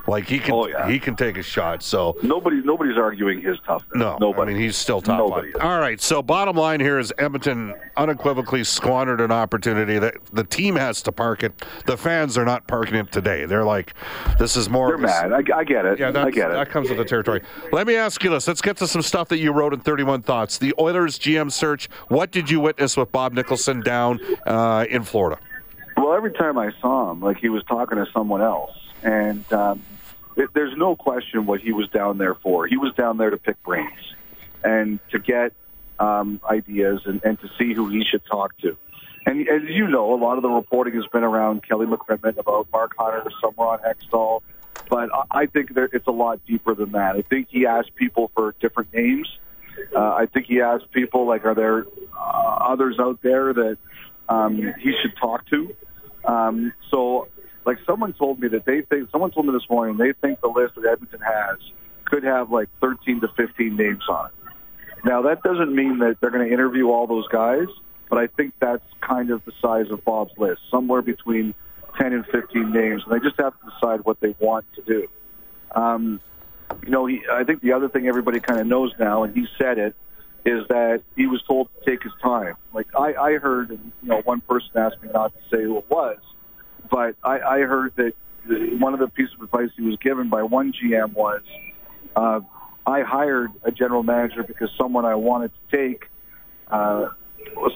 Like 0.08 0.26
he 0.26 0.38
can, 0.38 0.54
Oh, 0.54 0.66
yeah. 0.66 0.88
he 0.88 0.98
can 0.98 1.14
take 1.16 1.36
a 1.36 1.42
shot. 1.42 1.82
So 1.82 2.16
Nobody, 2.22 2.62
nobody's 2.64 2.96
arguing 2.96 3.42
his 3.42 3.58
toughness. 3.66 3.90
no, 3.94 4.16
nobody. 4.20 4.52
I 4.52 4.54
mean, 4.54 4.62
he's 4.62 4.76
still 4.76 5.02
top 5.02 5.18
Nobody 5.18 5.52
five. 5.52 5.56
is. 5.56 5.60
All 5.62 5.78
right. 5.78 6.00
So 6.00 6.22
bottom 6.22 6.56
line 6.56 6.80
here 6.80 6.98
is 6.98 7.12
Edmonton 7.18 7.74
unequivocally 7.96 8.64
squandered 8.64 9.20
an 9.20 9.30
opportunity 9.30 9.98
that 9.98 10.14
the 10.32 10.44
team 10.44 10.76
has 10.76 11.02
to 11.02 11.12
park 11.12 11.42
it. 11.42 11.52
The 11.84 11.96
fans 11.98 12.38
are 12.38 12.46
not 12.46 12.66
parking 12.66 12.94
it 12.94 13.12
today. 13.12 13.44
They're 13.44 13.64
like, 13.66 13.92
this 14.38 14.56
is 14.56 14.70
more. 14.70 14.86
They're 14.88 14.94
of 14.96 15.04
a 15.04 15.08
s- 15.08 15.22
mad. 15.24 15.32
I, 15.52 15.58
I 15.58 15.64
get 15.64 15.84
it. 15.84 15.98
Yeah, 15.98 16.08
I 16.08 16.30
get 16.30 16.50
it. 16.50 16.54
that 16.54 16.70
comes 16.70 16.88
with 16.88 16.96
the 16.98 17.04
territory. 17.04 17.42
Let 17.70 17.86
me 17.86 17.96
ask 17.96 18.24
you 18.24 18.30
this. 18.30 18.48
Let's 18.48 18.62
get 18.62 18.78
to 18.78 18.86
some 18.88 19.02
stuff 19.02 19.28
that 19.28 19.38
you 19.38 19.52
wrote 19.52 19.74
in 19.74 19.80
31 19.80 20.22
Thoughts. 20.22 20.56
The 20.56 20.72
Oilers 20.80 21.18
GM 21.18 21.52
search. 21.52 21.88
What 22.08 22.30
did 22.30 22.50
you 22.50 22.60
witness 22.60 22.96
with 22.96 23.12
Bob 23.12 23.34
Nicholson 23.34 23.82
down 23.82 24.20
uh, 24.46 24.86
in 24.88 25.02
Florida? 25.02 25.38
Well, 25.98 26.14
every 26.14 26.32
time 26.32 26.56
I 26.56 26.70
saw 26.80 27.10
him, 27.10 27.20
like 27.20 27.36
he 27.36 27.50
was 27.50 27.62
talking 27.64 27.98
to 27.98 28.06
someone 28.14 28.40
else, 28.40 28.70
and 29.02 29.44
um, 29.52 29.82
there's 30.54 30.76
no 30.76 30.96
question 30.96 31.46
what 31.46 31.60
he 31.60 31.72
was 31.72 31.88
down 31.88 32.18
there 32.18 32.34
for. 32.34 32.66
He 32.66 32.76
was 32.76 32.92
down 32.94 33.16
there 33.16 33.30
to 33.30 33.36
pick 33.36 33.62
brains 33.62 34.14
and 34.62 34.98
to 35.10 35.18
get 35.18 35.52
um, 35.98 36.40
ideas 36.48 37.00
and, 37.04 37.20
and 37.24 37.40
to 37.40 37.48
see 37.58 37.74
who 37.74 37.88
he 37.88 38.04
should 38.04 38.24
talk 38.26 38.56
to. 38.58 38.76
And 39.26 39.48
as 39.48 39.62
you 39.68 39.88
know, 39.88 40.14
a 40.14 40.16
lot 40.16 40.36
of 40.36 40.42
the 40.42 40.48
reporting 40.48 40.94
has 40.94 41.06
been 41.12 41.24
around 41.24 41.62
Kelly 41.62 41.86
McCrimmon 41.86 42.38
about 42.38 42.68
Mark 42.72 42.92
Hunter, 42.96 43.30
somewhere 43.40 43.68
on 43.68 43.78
Hextall. 43.80 44.40
But 44.88 45.10
I 45.30 45.46
think 45.46 45.74
that 45.74 45.90
it's 45.92 46.06
a 46.06 46.12
lot 46.12 46.40
deeper 46.46 46.74
than 46.74 46.92
that. 46.92 47.16
I 47.16 47.22
think 47.22 47.48
he 47.50 47.66
asked 47.66 47.94
people 47.94 48.30
for 48.34 48.54
different 48.60 48.94
names. 48.94 49.28
Uh, 49.94 49.98
I 49.98 50.26
think 50.26 50.46
he 50.46 50.60
asked 50.60 50.90
people 50.92 51.26
like, 51.26 51.44
are 51.44 51.54
there 51.54 51.86
uh, 52.16 52.58
others 52.72 52.98
out 52.98 53.20
there 53.22 53.52
that 53.52 53.78
um, 54.28 54.56
he 54.80 54.94
should 55.02 55.16
talk 55.20 55.46
to? 55.50 55.74
Um, 56.24 56.72
so, 56.90 57.28
like 57.68 57.78
someone 57.84 58.14
told 58.14 58.40
me 58.40 58.48
that 58.48 58.64
they 58.64 58.80
think, 58.80 59.10
someone 59.10 59.30
told 59.30 59.44
me 59.44 59.52
this 59.52 59.68
morning, 59.68 59.98
they 59.98 60.14
think 60.22 60.40
the 60.40 60.48
list 60.48 60.74
that 60.76 60.86
Edmonton 60.86 61.20
has 61.20 61.58
could 62.06 62.24
have 62.24 62.50
like 62.50 62.70
13 62.80 63.20
to 63.20 63.28
15 63.36 63.76
names 63.76 64.02
on 64.08 64.30
it. 64.30 64.32
Now, 65.04 65.20
that 65.22 65.42
doesn't 65.42 65.74
mean 65.74 65.98
that 65.98 66.16
they're 66.18 66.30
going 66.30 66.48
to 66.48 66.52
interview 66.52 66.88
all 66.88 67.06
those 67.06 67.28
guys, 67.28 67.66
but 68.08 68.18
I 68.18 68.28
think 68.28 68.54
that's 68.58 68.82
kind 69.02 69.30
of 69.30 69.44
the 69.44 69.52
size 69.60 69.90
of 69.90 70.02
Bob's 70.02 70.32
list, 70.38 70.62
somewhere 70.70 71.02
between 71.02 71.54
10 72.00 72.14
and 72.14 72.24
15 72.32 72.72
names, 72.72 73.02
and 73.04 73.14
they 73.14 73.22
just 73.22 73.38
have 73.38 73.52
to 73.60 73.70
decide 73.70 74.02
what 74.06 74.18
they 74.20 74.34
want 74.40 74.64
to 74.76 74.82
do. 74.82 75.06
Um, 75.72 76.22
you 76.82 76.90
know, 76.90 77.04
he, 77.04 77.20
I 77.30 77.44
think 77.44 77.60
the 77.60 77.74
other 77.74 77.90
thing 77.90 78.08
everybody 78.08 78.40
kind 78.40 78.60
of 78.60 78.66
knows 78.66 78.94
now, 78.98 79.24
and 79.24 79.36
he 79.36 79.46
said 79.58 79.76
it, 79.76 79.94
is 80.46 80.66
that 80.68 81.02
he 81.16 81.26
was 81.26 81.42
told 81.42 81.68
to 81.74 81.90
take 81.90 82.02
his 82.02 82.12
time. 82.22 82.54
Like 82.72 82.86
I, 82.98 83.12
I 83.12 83.32
heard, 83.34 83.72
you 83.72 84.08
know, 84.08 84.22
one 84.24 84.40
person 84.40 84.70
asked 84.76 85.02
me 85.02 85.10
not 85.12 85.34
to 85.34 85.40
say 85.54 85.62
who 85.62 85.76
it 85.76 85.90
was, 85.90 86.16
but 86.90 87.16
I, 87.22 87.40
I 87.40 87.58
heard 87.60 87.94
that 87.96 88.12
one 88.80 88.94
of 88.94 89.00
the 89.00 89.08
pieces 89.08 89.34
of 89.34 89.42
advice 89.42 89.70
he 89.76 89.82
was 89.82 89.96
given 89.96 90.28
by 90.28 90.42
one 90.42 90.72
GM 90.72 91.12
was, 91.12 91.42
uh, 92.16 92.40
I 92.86 93.02
hired 93.02 93.50
a 93.62 93.70
general 93.70 94.02
manager 94.02 94.42
because 94.42 94.70
someone 94.78 95.04
I 95.04 95.14
wanted 95.16 95.50
to 95.70 95.76
take, 95.76 96.08
uh, 96.68 97.10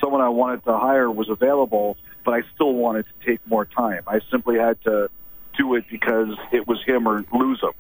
someone 0.01 0.21
I 0.21 0.31
wanted 0.31 0.65
to 0.65 0.79
hire 0.79 1.11
was 1.11 1.29
available, 1.29 1.97
but 2.25 2.33
I 2.33 2.43
still 2.55 2.73
wanted 2.73 3.07
to 3.07 3.27
take 3.27 3.47
more 3.47 3.67
time. 3.67 4.03
I 4.07 4.21
simply 4.31 4.59
had 4.59 4.83
to 4.85 5.11
do 5.59 5.75
it 5.75 5.85
because 5.91 6.29
it 6.53 6.67
was 6.67 6.83
him 6.87 7.07
or 7.07 7.25
lose 7.33 7.61
him. 7.61 7.73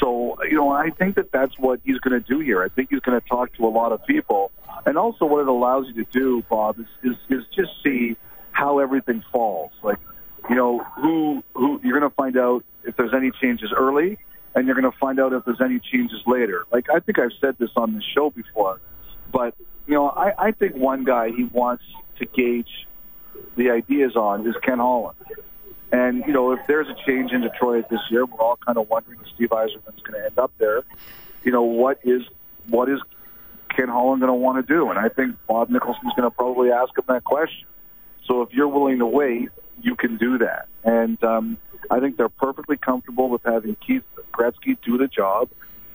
So, 0.00 0.36
you 0.44 0.56
know, 0.56 0.70
I 0.70 0.90
think 0.90 1.16
that 1.16 1.32
that's 1.32 1.58
what 1.58 1.80
he's 1.84 1.98
going 1.98 2.22
to 2.22 2.26
do 2.26 2.40
here. 2.40 2.62
I 2.62 2.68
think 2.68 2.90
he's 2.90 3.00
going 3.00 3.20
to 3.20 3.26
talk 3.26 3.54
to 3.54 3.66
a 3.66 3.68
lot 3.68 3.92
of 3.92 4.04
people. 4.06 4.52
And 4.86 4.96
also 4.96 5.24
what 5.24 5.40
it 5.40 5.48
allows 5.48 5.86
you 5.88 6.04
to 6.04 6.10
do, 6.12 6.44
Bob, 6.48 6.78
is, 6.78 6.86
is, 7.02 7.16
is 7.30 7.44
just 7.54 7.70
see 7.82 8.16
how 8.52 8.78
everything 8.78 9.24
falls. 9.32 9.72
Like, 9.82 9.98
you 10.48 10.56
know, 10.56 10.78
who, 10.96 11.42
who 11.54 11.80
you're 11.82 11.98
going 11.98 12.10
to 12.10 12.16
find 12.16 12.36
out 12.36 12.64
if 12.84 12.96
there's 12.96 13.14
any 13.14 13.30
changes 13.40 13.70
early 13.76 14.18
and 14.54 14.66
you're 14.66 14.80
going 14.80 14.90
to 14.90 14.98
find 14.98 15.20
out 15.20 15.32
if 15.32 15.44
there's 15.44 15.60
any 15.60 15.78
changes 15.78 16.20
later. 16.26 16.66
Like 16.72 16.86
I 16.90 17.00
think 17.00 17.18
I've 17.18 17.32
said 17.40 17.56
this 17.58 17.70
on 17.76 17.94
the 17.94 18.02
show 18.14 18.30
before, 18.30 18.80
but 19.32 19.54
you 19.86 19.94
know, 19.94 20.08
I, 20.08 20.32
I 20.38 20.52
think 20.52 20.74
one 20.76 21.04
guy 21.04 21.30
he 21.30 21.44
wants 21.44 21.84
to 22.18 22.26
gauge 22.26 22.86
the 23.56 23.70
ideas 23.70 24.16
on 24.16 24.46
is 24.46 24.54
Ken 24.62 24.78
Holland. 24.78 25.16
And 25.90 26.24
you 26.26 26.32
know, 26.32 26.52
if 26.52 26.60
there's 26.66 26.88
a 26.88 26.96
change 27.06 27.32
in 27.32 27.40
Detroit 27.40 27.88
this 27.88 28.00
year, 28.10 28.26
we're 28.26 28.38
all 28.38 28.58
kind 28.58 28.76
of 28.76 28.90
wondering 28.90 29.20
if 29.20 29.28
Steve 29.34 29.48
Yzerman's 29.48 30.02
going 30.02 30.20
to 30.20 30.26
end 30.26 30.38
up 30.38 30.52
there. 30.58 30.82
You 31.44 31.52
know, 31.52 31.62
what 31.62 32.00
is 32.04 32.22
what 32.68 32.90
is 32.90 33.00
Ken 33.74 33.88
Holland 33.88 34.20
going 34.20 34.30
to 34.30 34.34
want 34.34 34.66
to 34.66 34.74
do? 34.74 34.90
And 34.90 34.98
I 34.98 35.08
think 35.08 35.36
Bob 35.46 35.70
Nicholson's 35.70 36.12
going 36.14 36.28
to 36.28 36.34
probably 36.34 36.70
ask 36.70 36.96
him 36.96 37.04
that 37.08 37.24
question. 37.24 37.66
So 38.26 38.42
if 38.42 38.52
you're 38.52 38.68
willing 38.68 38.98
to 38.98 39.06
wait, 39.06 39.48
you 39.82 39.96
can 39.96 40.16
do 40.16 40.38
that. 40.38 40.68
And 40.84 41.22
um, 41.24 41.58
I 41.90 42.00
think 42.00 42.16
they're 42.16 42.28
perfectly 42.28 42.76
comfortable 42.76 43.28
with 43.28 43.42
having 43.44 43.76
Keith 43.76 44.04
Gretzky 44.32 44.76
do 44.84 44.98
the 44.98 45.08
job 45.08 45.48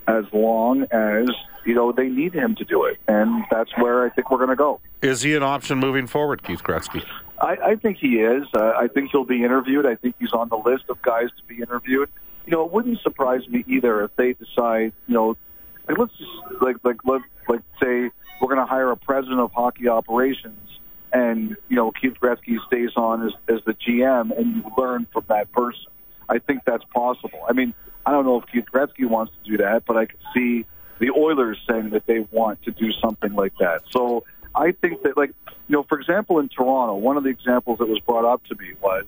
as 0.08 0.26
long 0.34 0.84
as 0.92 1.30
you 1.66 1.74
know 1.74 1.92
they 1.92 2.10
need 2.10 2.34
him 2.34 2.56
to 2.56 2.66
do 2.66 2.84
it, 2.84 2.98
and 3.08 3.46
that's 3.50 3.72
where 3.78 4.06
I 4.06 4.10
think 4.10 4.30
we're 4.30 4.38
going 4.38 4.50
to 4.50 4.56
go. 4.56 4.82
Is 5.02 5.22
he 5.22 5.36
an 5.36 5.44
option 5.44 5.80
moving 5.80 6.08
forward, 6.08 6.44
Keith 6.44 6.62
Gretzky? 6.64 7.06
I, 7.40 7.58
I 7.72 7.76
think 7.76 7.98
he 7.98 8.20
is. 8.20 8.46
Uh, 8.54 8.74
I 8.78 8.88
think 8.88 9.12
he'll 9.12 9.24
be 9.24 9.44
interviewed. 9.44 9.86
I 9.86 9.96
think 9.96 10.16
he's 10.20 10.34
on 10.34 10.50
the 10.50 10.58
list 10.58 10.86
of 10.90 11.02
guys 11.02 11.30
to 11.38 11.44
be 11.48 11.62
interviewed. 11.62 12.10
You 12.46 12.52
know, 12.52 12.66
it 12.66 12.72
wouldn't 12.72 13.02
surprise 13.02 13.48
me 13.48 13.64
either 13.68 14.04
if 14.04 14.16
they 14.18 14.34
decide, 14.34 14.94
you 15.08 15.14
know, 15.14 15.38
like 15.88 15.98
let's 15.98 16.14
just 16.18 16.62
like 16.62 16.78
like 16.84 16.98
let 17.06 17.22
like 17.48 17.62
say 17.82 18.10
we're 18.42 18.48
going 18.48 18.60
to 18.60 18.66
hire 18.66 18.92
a 18.92 18.98
president 18.98 19.40
of 19.40 19.52
hockey 19.52 19.88
operations, 19.88 20.70
and 21.14 21.56
you 21.70 21.76
know 21.76 21.92
Keith 21.92 22.16
Gretzky 22.22 22.58
stays 22.68 22.92
on 22.96 23.28
as 23.28 23.34
as 23.48 23.64
the 23.66 23.74
GM, 23.74 24.38
and 24.38 24.56
you 24.58 24.72
learn 24.78 25.08
from 25.14 25.26
that 25.30 25.52
person. 25.52 25.86
I 26.28 26.40
think 26.40 26.62
that's 26.66 26.84
possible. 26.86 27.40
I 27.48 27.54
mean, 27.54 27.74
I 28.06 28.12
don't 28.12 28.26
know 28.26 28.40
if 28.42 28.48
Keith 28.52 28.66
Gretzky 28.74 29.08
wants 29.08 29.34
to 29.34 29.52
do 29.52 29.58
that, 29.58 29.86
but 29.86 29.98
I 29.98 30.06
could 30.06 30.20
see 30.34 30.66
the 31.00 31.12
Oilers 31.12 31.58
saying 31.70 31.92
that 31.92 32.06
they 32.06 32.26
want 32.32 32.64
to 32.64 32.72
do 32.72 32.92
something 32.94 33.34
like 33.34 33.54
that. 33.60 33.84
So 33.92 34.24
I 34.56 34.72
think 34.72 35.04
that, 35.04 35.18
like, 35.18 35.34
you 35.68 35.74
know, 35.74 35.84
for 35.84 36.00
example, 36.00 36.40
in 36.40 36.50
Toronto, 36.50 36.96
one 36.96 37.18
of 37.18 37.24
the 37.24 37.30
examples 37.30 37.80
that 37.80 37.88
was 37.88 38.00
brought 38.00 38.26
up 38.26 38.44
to 38.46 38.56
me 38.56 38.74
was 38.82 39.06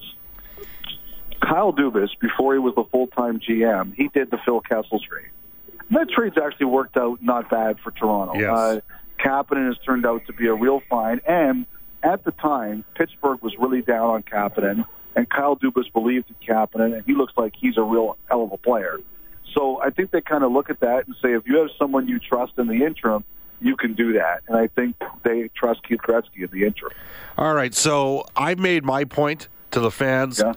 Kyle 1.42 1.74
Dubas, 1.74 2.10
before 2.20 2.54
he 2.54 2.60
was 2.60 2.76
the 2.76 2.84
full-time 2.86 3.40
GM, 3.40 3.94
he 3.96 4.10
did 4.10 4.32
the 4.32 4.38
Phil 4.44 4.62
Kessel 4.62 5.00
trade. 5.00 5.30
And 5.90 5.98
that 5.98 6.10
trade's 6.10 6.38
actually 6.38 6.68
worked 6.68 6.98
out 6.98 7.22
not 7.22 7.50
bad 7.50 7.80
for 7.80 7.92
Toronto. 7.92 8.36
Yes. 8.36 8.50
Uh, 8.50 8.80
Kapanen 9.20 9.68
has 9.68 9.78
turned 9.86 10.06
out 10.06 10.26
to 10.28 10.34
be 10.34 10.48
a 10.48 10.54
real 10.54 10.82
find, 10.90 11.22
and 11.28 11.66
at 12.06 12.24
the 12.24 12.32
time, 12.32 12.86
Pittsburgh 12.96 13.42
was 13.42 13.54
really 13.58 13.82
down 13.82 14.10
on 14.10 14.24
Kapanen 14.24 14.86
and 15.16 15.30
Kyle 15.30 15.56
Dubas 15.56 15.92
believed 15.92 16.30
in 16.30 16.36
Kapanen, 16.48 16.94
and 16.94 17.04
he 17.06 17.14
looks 17.14 17.34
like 17.38 17.54
he's 17.58 17.78
a 17.78 17.82
real 17.82 18.18
hell 18.30 18.44
of 18.44 18.52
a 18.52 18.58
player. 18.58 19.00
So 19.54 19.82
I 19.82 19.90
think 19.90 20.12
they 20.12 20.22
kind 20.22 20.44
of 20.44 20.52
look 20.52 20.70
at 20.70 20.82
that 20.82 21.08
and 21.08 21.16
say, 21.22 21.34
if 21.34 21.48
you 21.48 21.58
have 21.60 21.70
someone 21.80 22.08
you 22.08 22.20
trust 22.20 22.54
in 22.58 22.68
the 22.68 22.86
interim, 22.86 23.24
you 23.62 23.78
can 23.78 23.94
do 23.94 24.14
that. 24.14 24.44
And 24.48 24.58
I 24.58 24.68
think 24.68 24.98
they 25.24 25.50
trust 25.56 25.84
Keith 25.88 26.02
Gretzky 26.02 26.44
in 26.44 26.50
the 26.52 26.66
interim. 26.66 26.92
All 27.38 27.54
right, 27.54 27.74
so 27.74 28.26
I've 28.36 28.60
made 28.60 28.84
my 28.84 29.06
point 29.06 29.48
to 29.72 29.80
the 29.80 29.92
fans. 29.92 30.40
Yeah. 30.40 30.54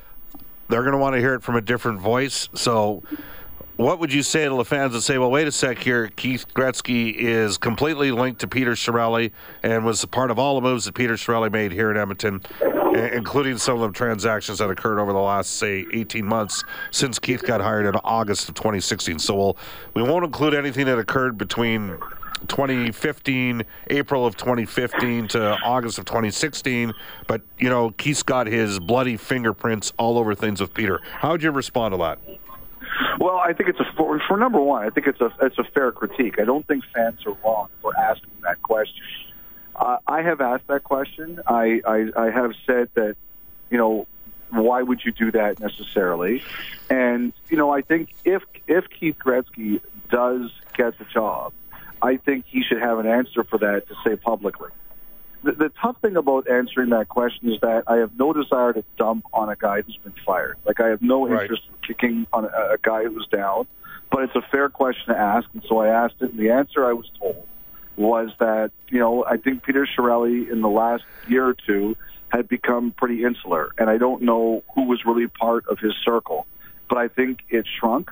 They're 0.68 0.82
going 0.82 0.92
to 0.92 0.98
want 0.98 1.14
to 1.14 1.20
hear 1.20 1.34
it 1.34 1.42
from 1.42 1.56
a 1.56 1.60
different 1.60 2.00
voice. 2.00 2.48
So 2.54 3.02
what 3.78 4.00
would 4.00 4.12
you 4.12 4.24
say 4.24 4.44
to 4.44 4.56
the 4.56 4.64
fans 4.64 4.92
that 4.92 5.02
say, 5.02 5.18
well, 5.18 5.30
wait 5.30 5.46
a 5.46 5.52
sec 5.52 5.78
here, 5.78 6.08
Keith 6.08 6.52
Gretzky 6.52 7.14
is 7.14 7.56
completely 7.56 8.10
linked 8.10 8.40
to 8.40 8.48
Peter 8.48 8.72
Chiarelli 8.72 9.30
and 9.62 9.84
was 9.84 10.02
a 10.02 10.08
part 10.08 10.32
of 10.32 10.38
all 10.38 10.56
the 10.56 10.60
moves 10.60 10.84
that 10.86 10.96
Peter 10.96 11.14
Chiarelli 11.14 11.52
made 11.52 11.70
here 11.70 11.88
in 11.88 11.96
Edmonton, 11.96 12.42
including 12.92 13.56
some 13.56 13.80
of 13.80 13.92
the 13.92 13.96
transactions 13.96 14.58
that 14.58 14.68
occurred 14.68 14.98
over 14.98 15.12
the 15.12 15.20
last, 15.20 15.58
say, 15.58 15.86
18 15.92 16.26
months 16.26 16.64
since 16.90 17.20
Keith 17.20 17.44
got 17.44 17.60
hired 17.60 17.86
in 17.86 17.94
August 18.02 18.48
of 18.48 18.56
2016. 18.56 19.20
So 19.20 19.36
we'll, 19.36 19.56
we 19.94 20.02
won't 20.02 20.24
include 20.24 20.54
anything 20.54 20.86
that 20.86 20.98
occurred 20.98 21.38
between 21.38 21.98
2015, 22.48 23.62
April 23.90 24.26
of 24.26 24.36
2015 24.36 25.28
to 25.28 25.56
August 25.64 26.00
of 26.00 26.04
2016. 26.04 26.92
But, 27.28 27.42
you 27.60 27.68
know, 27.68 27.90
Keith's 27.90 28.24
got 28.24 28.48
his 28.48 28.80
bloody 28.80 29.16
fingerprints 29.16 29.92
all 30.00 30.18
over 30.18 30.34
things 30.34 30.60
with 30.60 30.74
Peter. 30.74 31.00
How 31.04 31.30
would 31.30 31.44
you 31.44 31.52
respond 31.52 31.92
to 31.94 31.98
that? 31.98 32.18
Well, 33.18 33.36
I 33.36 33.52
think 33.52 33.68
it's 33.68 33.80
a 33.80 33.92
for, 33.96 34.20
for 34.28 34.36
number 34.36 34.60
one. 34.60 34.84
I 34.84 34.90
think 34.90 35.06
it's 35.08 35.20
a 35.20 35.32
it's 35.42 35.58
a 35.58 35.64
fair 35.64 35.90
critique. 35.90 36.38
I 36.38 36.44
don't 36.44 36.66
think 36.66 36.84
fans 36.94 37.26
are 37.26 37.36
wrong 37.44 37.68
for 37.82 37.96
asking 37.98 38.30
that 38.42 38.62
question. 38.62 39.02
Uh, 39.74 39.98
I 40.06 40.22
have 40.22 40.40
asked 40.40 40.66
that 40.68 40.84
question. 40.84 41.40
I, 41.46 41.80
I 41.86 42.10
I 42.16 42.30
have 42.30 42.52
said 42.66 42.90
that, 42.94 43.16
you 43.70 43.78
know, 43.78 44.06
why 44.50 44.82
would 44.82 45.04
you 45.04 45.12
do 45.12 45.32
that 45.32 45.58
necessarily? 45.58 46.42
And 46.90 47.32
you 47.48 47.56
know, 47.56 47.70
I 47.70 47.82
think 47.82 48.14
if 48.24 48.42
if 48.66 48.84
Keith 48.88 49.16
Gretzky 49.18 49.80
does 50.10 50.50
get 50.74 50.98
the 50.98 51.04
job, 51.04 51.52
I 52.00 52.16
think 52.18 52.44
he 52.46 52.62
should 52.62 52.80
have 52.80 52.98
an 52.98 53.06
answer 53.06 53.42
for 53.44 53.58
that 53.58 53.88
to 53.88 53.94
say 54.04 54.16
publicly. 54.16 54.70
The, 55.44 55.52
the 55.52 55.72
tough 55.80 55.96
thing 56.02 56.16
about 56.16 56.48
answering 56.50 56.90
that 56.90 57.08
question 57.08 57.52
is 57.52 57.60
that 57.60 57.84
I 57.86 57.96
have 57.96 58.18
no 58.18 58.32
desire 58.32 58.72
to 58.72 58.84
dump 58.96 59.24
on 59.32 59.48
a 59.48 59.56
guy 59.56 59.82
who's 59.82 59.96
been 60.02 60.14
fired. 60.26 60.56
Like 60.64 60.80
I 60.80 60.88
have 60.88 61.00
no 61.00 61.26
Right. 61.26 61.42
interest 61.42 61.62
in 61.68 61.74
kicking 61.86 62.26
on 62.32 62.44
a, 62.44 62.74
a 62.74 62.76
guy 62.82 63.04
who's 63.04 63.26
down. 63.28 63.66
But 64.10 64.24
it's 64.24 64.34
a 64.36 64.42
fair 64.50 64.68
question 64.68 65.12
to 65.14 65.18
ask, 65.20 65.46
and 65.52 65.62
so 65.68 65.78
I 65.78 65.88
asked 65.88 66.16
it. 66.20 66.30
And 66.30 66.38
the 66.38 66.50
answer 66.50 66.84
I 66.86 66.94
was 66.94 67.10
told 67.18 67.46
was 67.96 68.30
that 68.38 68.70
you 68.88 68.98
know 68.98 69.24
I 69.24 69.36
think 69.36 69.62
Peter 69.64 69.86
Chiarelli 69.86 70.50
in 70.50 70.60
the 70.62 70.68
last 70.68 71.04
year 71.26 71.46
or 71.46 71.54
two 71.66 71.96
had 72.30 72.48
become 72.48 72.92
pretty 72.92 73.22
insular, 73.24 73.70
and 73.78 73.88
I 73.90 73.98
don't 73.98 74.22
know 74.22 74.62
who 74.74 74.84
was 74.84 75.04
really 75.04 75.26
part 75.28 75.66
of 75.68 75.78
his 75.78 75.92
circle, 76.04 76.46
but 76.88 76.98
I 76.98 77.08
think 77.08 77.40
it 77.50 77.66
shrunk. 77.78 78.10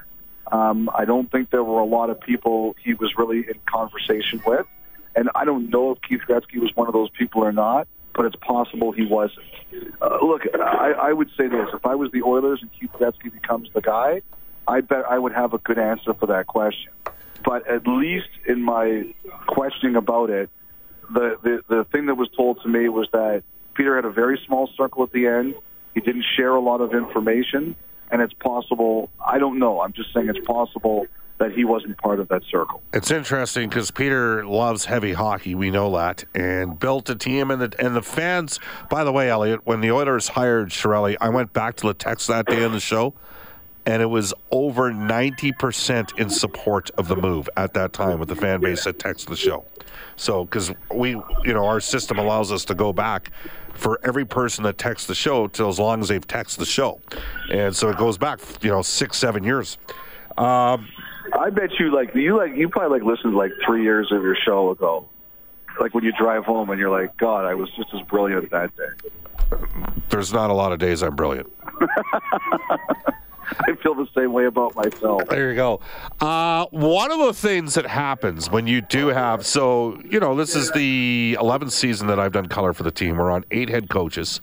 Um, 0.52 0.88
I 0.94 1.04
don't 1.06 1.30
think 1.32 1.50
there 1.50 1.64
were 1.64 1.80
a 1.80 1.84
lot 1.86 2.08
of 2.10 2.20
people 2.20 2.76
he 2.84 2.94
was 2.94 3.12
really 3.16 3.38
in 3.38 3.58
conversation 3.66 4.40
with. 4.46 4.66
And 5.16 5.30
I 5.34 5.46
don't 5.46 5.70
know 5.70 5.92
if 5.92 6.02
Keith 6.02 6.20
Gretzky 6.28 6.58
was 6.58 6.70
one 6.74 6.86
of 6.86 6.92
those 6.92 7.08
people 7.10 7.42
or 7.42 7.50
not, 7.50 7.88
but 8.14 8.26
it's 8.26 8.36
possible 8.36 8.92
he 8.92 9.06
wasn't. 9.06 9.46
Uh, 10.00 10.18
look, 10.22 10.42
I, 10.54 10.92
I 10.92 11.12
would 11.12 11.30
say 11.36 11.48
this: 11.48 11.68
if 11.72 11.84
I 11.86 11.94
was 11.94 12.12
the 12.12 12.22
Oilers 12.22 12.60
and 12.60 12.70
Keith 12.78 12.90
Gretzky 12.92 13.32
becomes 13.32 13.70
the 13.74 13.80
guy, 13.80 14.20
I 14.68 14.82
bet 14.82 15.04
I 15.08 15.18
would 15.18 15.32
have 15.32 15.54
a 15.54 15.58
good 15.58 15.78
answer 15.78 16.12
for 16.14 16.26
that 16.26 16.46
question. 16.46 16.92
But 17.44 17.66
at 17.66 17.86
least 17.86 18.28
in 18.46 18.62
my 18.62 19.14
questioning 19.46 19.96
about 19.96 20.30
it, 20.30 20.50
the, 21.12 21.38
the 21.42 21.62
the 21.68 21.84
thing 21.84 22.06
that 22.06 22.16
was 22.16 22.28
told 22.36 22.60
to 22.62 22.68
me 22.68 22.88
was 22.88 23.08
that 23.12 23.42
Peter 23.74 23.96
had 23.96 24.04
a 24.04 24.10
very 24.10 24.40
small 24.46 24.68
circle 24.76 25.02
at 25.02 25.12
the 25.12 25.26
end. 25.26 25.54
He 25.94 26.00
didn't 26.00 26.24
share 26.36 26.50
a 26.50 26.60
lot 26.60 26.80
of 26.80 26.92
information, 26.92 27.74
and 28.10 28.20
it's 28.20 28.34
possible. 28.34 29.10
I 29.24 29.38
don't 29.38 29.58
know. 29.58 29.80
I'm 29.80 29.92
just 29.94 30.12
saying 30.12 30.28
it's 30.28 30.44
possible 30.46 31.06
that 31.38 31.52
he 31.52 31.64
wasn't 31.64 31.98
part 31.98 32.18
of 32.18 32.28
that 32.28 32.42
circle. 32.50 32.82
It's 32.92 33.10
interesting 33.10 33.68
because 33.68 33.90
Peter 33.90 34.46
loves 34.46 34.86
heavy 34.86 35.12
hockey. 35.12 35.54
We 35.54 35.70
know 35.70 35.94
that, 35.96 36.24
and 36.34 36.78
built 36.78 37.10
a 37.10 37.14
team, 37.14 37.50
and 37.50 37.60
the 37.60 37.74
and 37.78 37.94
the 37.94 38.02
fans. 38.02 38.58
By 38.88 39.04
the 39.04 39.12
way, 39.12 39.28
Elliot, 39.28 39.60
when 39.64 39.80
the 39.80 39.90
Oilers 39.90 40.28
hired 40.28 40.70
Chiarelli, 40.70 41.16
I 41.20 41.28
went 41.28 41.52
back 41.52 41.76
to 41.76 41.86
the 41.86 41.94
text 41.94 42.28
that 42.28 42.46
day 42.46 42.62
in 42.62 42.72
the 42.72 42.80
show, 42.80 43.14
and 43.84 44.00
it 44.00 44.06
was 44.06 44.32
over 44.50 44.92
ninety 44.92 45.52
percent 45.52 46.12
in 46.16 46.30
support 46.30 46.90
of 46.96 47.08
the 47.08 47.16
move 47.16 47.50
at 47.56 47.74
that 47.74 47.92
time 47.92 48.18
with 48.18 48.28
the 48.28 48.36
fan 48.36 48.60
base 48.60 48.84
that 48.84 48.98
texted 48.98 49.26
the 49.26 49.36
show. 49.36 49.64
So, 50.16 50.46
because 50.46 50.72
we, 50.94 51.10
you 51.10 51.52
know, 51.52 51.66
our 51.66 51.80
system 51.80 52.18
allows 52.18 52.50
us 52.50 52.64
to 52.66 52.74
go 52.74 52.94
back 52.94 53.30
for 53.74 54.00
every 54.02 54.24
person 54.24 54.64
that 54.64 54.78
texts 54.78 55.06
the 55.06 55.14
show 55.14 55.48
till 55.48 55.68
as 55.68 55.78
long 55.78 56.00
as 56.00 56.08
they've 56.08 56.26
texted 56.26 56.56
the 56.56 56.64
show, 56.64 56.98
and 57.52 57.76
so 57.76 57.90
it 57.90 57.98
goes 57.98 58.16
back, 58.16 58.40
you 58.62 58.70
know, 58.70 58.80
six, 58.80 59.18
seven 59.18 59.44
years. 59.44 59.76
Um, 60.38 60.88
I 61.38 61.50
bet 61.50 61.70
you 61.78 61.94
like 61.94 62.14
you 62.14 62.36
like 62.36 62.56
you 62.56 62.68
probably 62.68 62.98
like 62.98 63.06
listened 63.06 63.32
to 63.32 63.38
like 63.38 63.52
three 63.64 63.82
years 63.82 64.10
of 64.12 64.22
your 64.22 64.36
show 64.36 64.70
ago, 64.70 65.08
like 65.80 65.94
when 65.94 66.04
you 66.04 66.12
drive 66.18 66.44
home 66.44 66.70
and 66.70 66.78
you're 66.78 66.90
like, 66.90 67.16
God, 67.18 67.44
I 67.44 67.54
was 67.54 67.68
just 67.76 67.88
as 67.94 68.00
brilliant 68.02 68.50
that 68.50 68.72
day. 68.76 69.56
There's 70.08 70.32
not 70.32 70.50
a 70.50 70.54
lot 70.54 70.72
of 70.72 70.78
days 70.78 71.02
I'm 71.02 71.14
brilliant. 71.14 71.52
I 73.60 73.74
feel 73.80 73.94
the 73.94 74.08
same 74.14 74.32
way 74.32 74.46
about 74.46 74.74
myself. 74.74 75.22
There 75.28 75.50
you 75.50 75.56
go. 75.56 75.80
Uh, 76.20 76.66
one 76.70 77.12
of 77.12 77.18
the 77.20 77.32
things 77.32 77.74
that 77.74 77.86
happens 77.86 78.50
when 78.50 78.66
you 78.66 78.80
do 78.80 79.08
have 79.08 79.46
so 79.46 80.00
you 80.04 80.18
know 80.18 80.34
this 80.34 80.56
is 80.56 80.72
the 80.72 81.36
11th 81.40 81.72
season 81.72 82.08
that 82.08 82.18
I've 82.18 82.32
done 82.32 82.46
color 82.46 82.72
for 82.72 82.82
the 82.82 82.90
team. 82.90 83.16
We're 83.16 83.30
on 83.30 83.44
eight 83.50 83.68
head 83.68 83.88
coaches. 83.88 84.40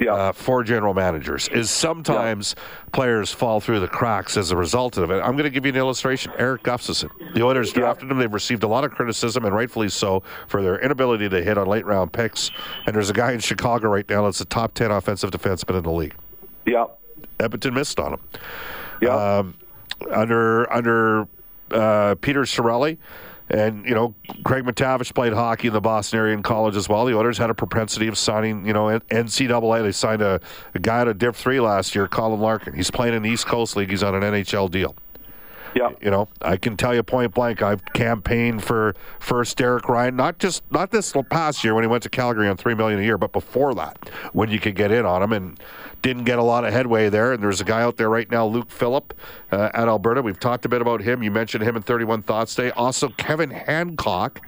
Yeah. 0.00 0.12
Uh, 0.12 0.32
four 0.32 0.62
general 0.62 0.94
managers 0.94 1.48
is 1.48 1.70
sometimes 1.70 2.54
yeah. 2.56 2.84
players 2.92 3.32
fall 3.32 3.60
through 3.60 3.80
the 3.80 3.88
cracks 3.88 4.36
as 4.36 4.50
a 4.50 4.56
result 4.56 4.98
of 4.98 5.10
it. 5.10 5.20
I'm 5.20 5.32
going 5.32 5.44
to 5.44 5.50
give 5.50 5.64
you 5.64 5.72
an 5.72 5.78
illustration. 5.78 6.32
Erik 6.36 6.62
Gustafsson. 6.62 7.34
The 7.34 7.42
Oilers 7.42 7.72
drafted 7.72 8.10
him. 8.10 8.18
They've 8.18 8.32
received 8.32 8.62
a 8.62 8.68
lot 8.68 8.84
of 8.84 8.90
criticism, 8.90 9.44
and 9.44 9.54
rightfully 9.54 9.88
so, 9.88 10.22
for 10.48 10.62
their 10.62 10.78
inability 10.80 11.28
to 11.30 11.42
hit 11.42 11.56
on 11.56 11.66
late 11.66 11.86
round 11.86 12.12
picks. 12.12 12.50
And 12.86 12.94
there's 12.94 13.10
a 13.10 13.14
guy 13.14 13.32
in 13.32 13.40
Chicago 13.40 13.88
right 13.88 14.08
now 14.08 14.24
that's 14.24 14.40
a 14.40 14.44
top 14.44 14.74
10 14.74 14.90
offensive 14.90 15.30
defenseman 15.30 15.78
in 15.78 15.82
the 15.82 15.92
league. 15.92 16.14
Yeah. 16.66 16.86
Edmonton 17.40 17.74
missed 17.74 17.98
on 17.98 18.14
him. 18.14 18.20
Yeah. 19.00 19.14
Um, 19.14 19.56
under 20.10 20.70
under 20.72 21.28
uh, 21.70 22.14
Peter 22.20 22.42
Chiarelli, 22.42 22.98
and 23.48 23.84
you 23.84 23.94
know, 23.94 24.14
Craig 24.44 24.64
MacTavish 24.64 25.14
played 25.14 25.32
hockey 25.32 25.68
in 25.68 25.74
the 25.74 25.80
Boston 25.80 26.18
area 26.18 26.34
in 26.34 26.42
college 26.42 26.76
as 26.76 26.88
well. 26.88 27.04
The 27.04 27.16
Oilers 27.16 27.38
had 27.38 27.50
a 27.50 27.54
propensity 27.54 28.08
of 28.08 28.18
signing, 28.18 28.66
you 28.66 28.72
know, 28.72 28.86
NCAA. 29.10 29.82
They 29.82 29.92
signed 29.92 30.22
a, 30.22 30.40
a 30.74 30.78
guy 30.78 31.00
out 31.00 31.08
of 31.08 31.18
Div 31.18 31.36
three 31.36 31.60
last 31.60 31.94
year, 31.94 32.08
Colin 32.08 32.40
Larkin. 32.40 32.74
He's 32.74 32.90
playing 32.90 33.14
in 33.14 33.22
the 33.22 33.30
East 33.30 33.46
Coast 33.46 33.76
League. 33.76 33.90
He's 33.90 34.02
on 34.02 34.14
an 34.14 34.22
NHL 34.22 34.70
deal. 34.70 34.96
Yeah. 35.76 35.90
You 36.00 36.10
know, 36.10 36.28
I 36.40 36.56
can 36.56 36.78
tell 36.78 36.94
you 36.94 37.02
point 37.02 37.34
blank, 37.34 37.60
I've 37.60 37.84
campaigned 37.92 38.64
for 38.64 38.94
first 39.20 39.58
Derek 39.58 39.90
Ryan, 39.90 40.16
not 40.16 40.38
just 40.38 40.62
not 40.70 40.90
this 40.90 41.12
past 41.28 41.62
year 41.62 41.74
when 41.74 41.84
he 41.84 41.88
went 41.88 42.02
to 42.04 42.08
Calgary 42.08 42.48
on 42.48 42.56
three 42.56 42.74
million 42.74 42.98
a 42.98 43.02
year, 43.02 43.18
but 43.18 43.30
before 43.30 43.74
that, 43.74 44.08
when 44.32 44.48
you 44.48 44.58
could 44.58 44.74
get 44.74 44.90
in 44.90 45.04
on 45.04 45.22
him 45.22 45.34
and 45.34 45.60
didn't 46.00 46.24
get 46.24 46.38
a 46.38 46.42
lot 46.42 46.64
of 46.64 46.72
headway 46.72 47.10
there. 47.10 47.32
And 47.32 47.42
there's 47.42 47.60
a 47.60 47.64
guy 47.64 47.82
out 47.82 47.98
there 47.98 48.08
right 48.08 48.30
now, 48.30 48.46
Luke 48.46 48.70
Philp 48.70 49.12
uh, 49.52 49.70
at 49.74 49.86
Alberta. 49.86 50.22
We've 50.22 50.40
talked 50.40 50.64
a 50.64 50.68
bit 50.68 50.80
about 50.80 51.02
him. 51.02 51.22
You 51.22 51.30
mentioned 51.30 51.62
him 51.62 51.76
in 51.76 51.82
31 51.82 52.22
Thoughts 52.22 52.54
Day. 52.54 52.70
Also, 52.70 53.10
Kevin 53.10 53.50
Hancock. 53.50 54.40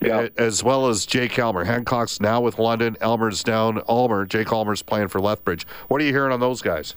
Yeah. 0.00 0.28
As 0.36 0.62
well 0.62 0.88
as 0.88 1.06
Jake 1.06 1.38
Elmer. 1.38 1.64
Hancock's 1.64 2.20
now 2.20 2.40
with 2.40 2.58
London. 2.58 2.96
Elmer's 3.00 3.42
down. 3.42 3.82
Elmer, 3.88 4.26
Jake 4.26 4.52
Elmer's 4.52 4.82
playing 4.82 5.08
for 5.08 5.20
Lethbridge. 5.20 5.66
What 5.88 6.00
are 6.00 6.04
you 6.04 6.12
hearing 6.12 6.32
on 6.32 6.40
those 6.40 6.60
guys? 6.60 6.94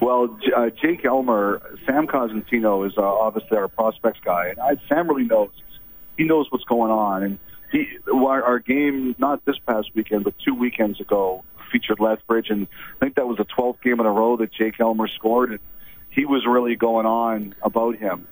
Well, 0.00 0.38
uh, 0.54 0.70
Jake 0.70 1.04
Elmer, 1.04 1.62
Sam 1.86 2.06
Cosentino 2.06 2.86
is 2.86 2.94
uh, 2.96 3.02
obviously 3.02 3.56
our 3.56 3.68
prospects 3.68 4.20
guy, 4.24 4.48
and 4.48 4.58
I, 4.58 4.76
Sam 4.88 5.08
really 5.08 5.24
knows. 5.24 5.50
He 6.16 6.24
knows 6.24 6.46
what's 6.50 6.64
going 6.64 6.90
on, 6.90 7.22
and 7.22 7.38
he, 7.72 7.88
our, 8.12 8.42
our 8.42 8.58
game 8.60 9.14
not 9.18 9.44
this 9.44 9.56
past 9.66 9.90
weekend, 9.94 10.24
but 10.24 10.34
two 10.44 10.54
weekends 10.54 11.00
ago 11.00 11.44
featured 11.72 11.98
Lethbridge, 11.98 12.50
and 12.50 12.68
I 12.96 12.98
think 13.04 13.16
that 13.16 13.26
was 13.26 13.38
the 13.38 13.44
12th 13.44 13.82
game 13.82 13.98
in 13.98 14.06
a 14.06 14.12
row 14.12 14.36
that 14.36 14.52
Jake 14.52 14.78
Elmer 14.78 15.08
scored, 15.08 15.50
and 15.50 15.60
he 16.10 16.24
was 16.24 16.44
really 16.46 16.76
going 16.76 17.06
on 17.06 17.54
about 17.62 17.96
him. 17.96 18.28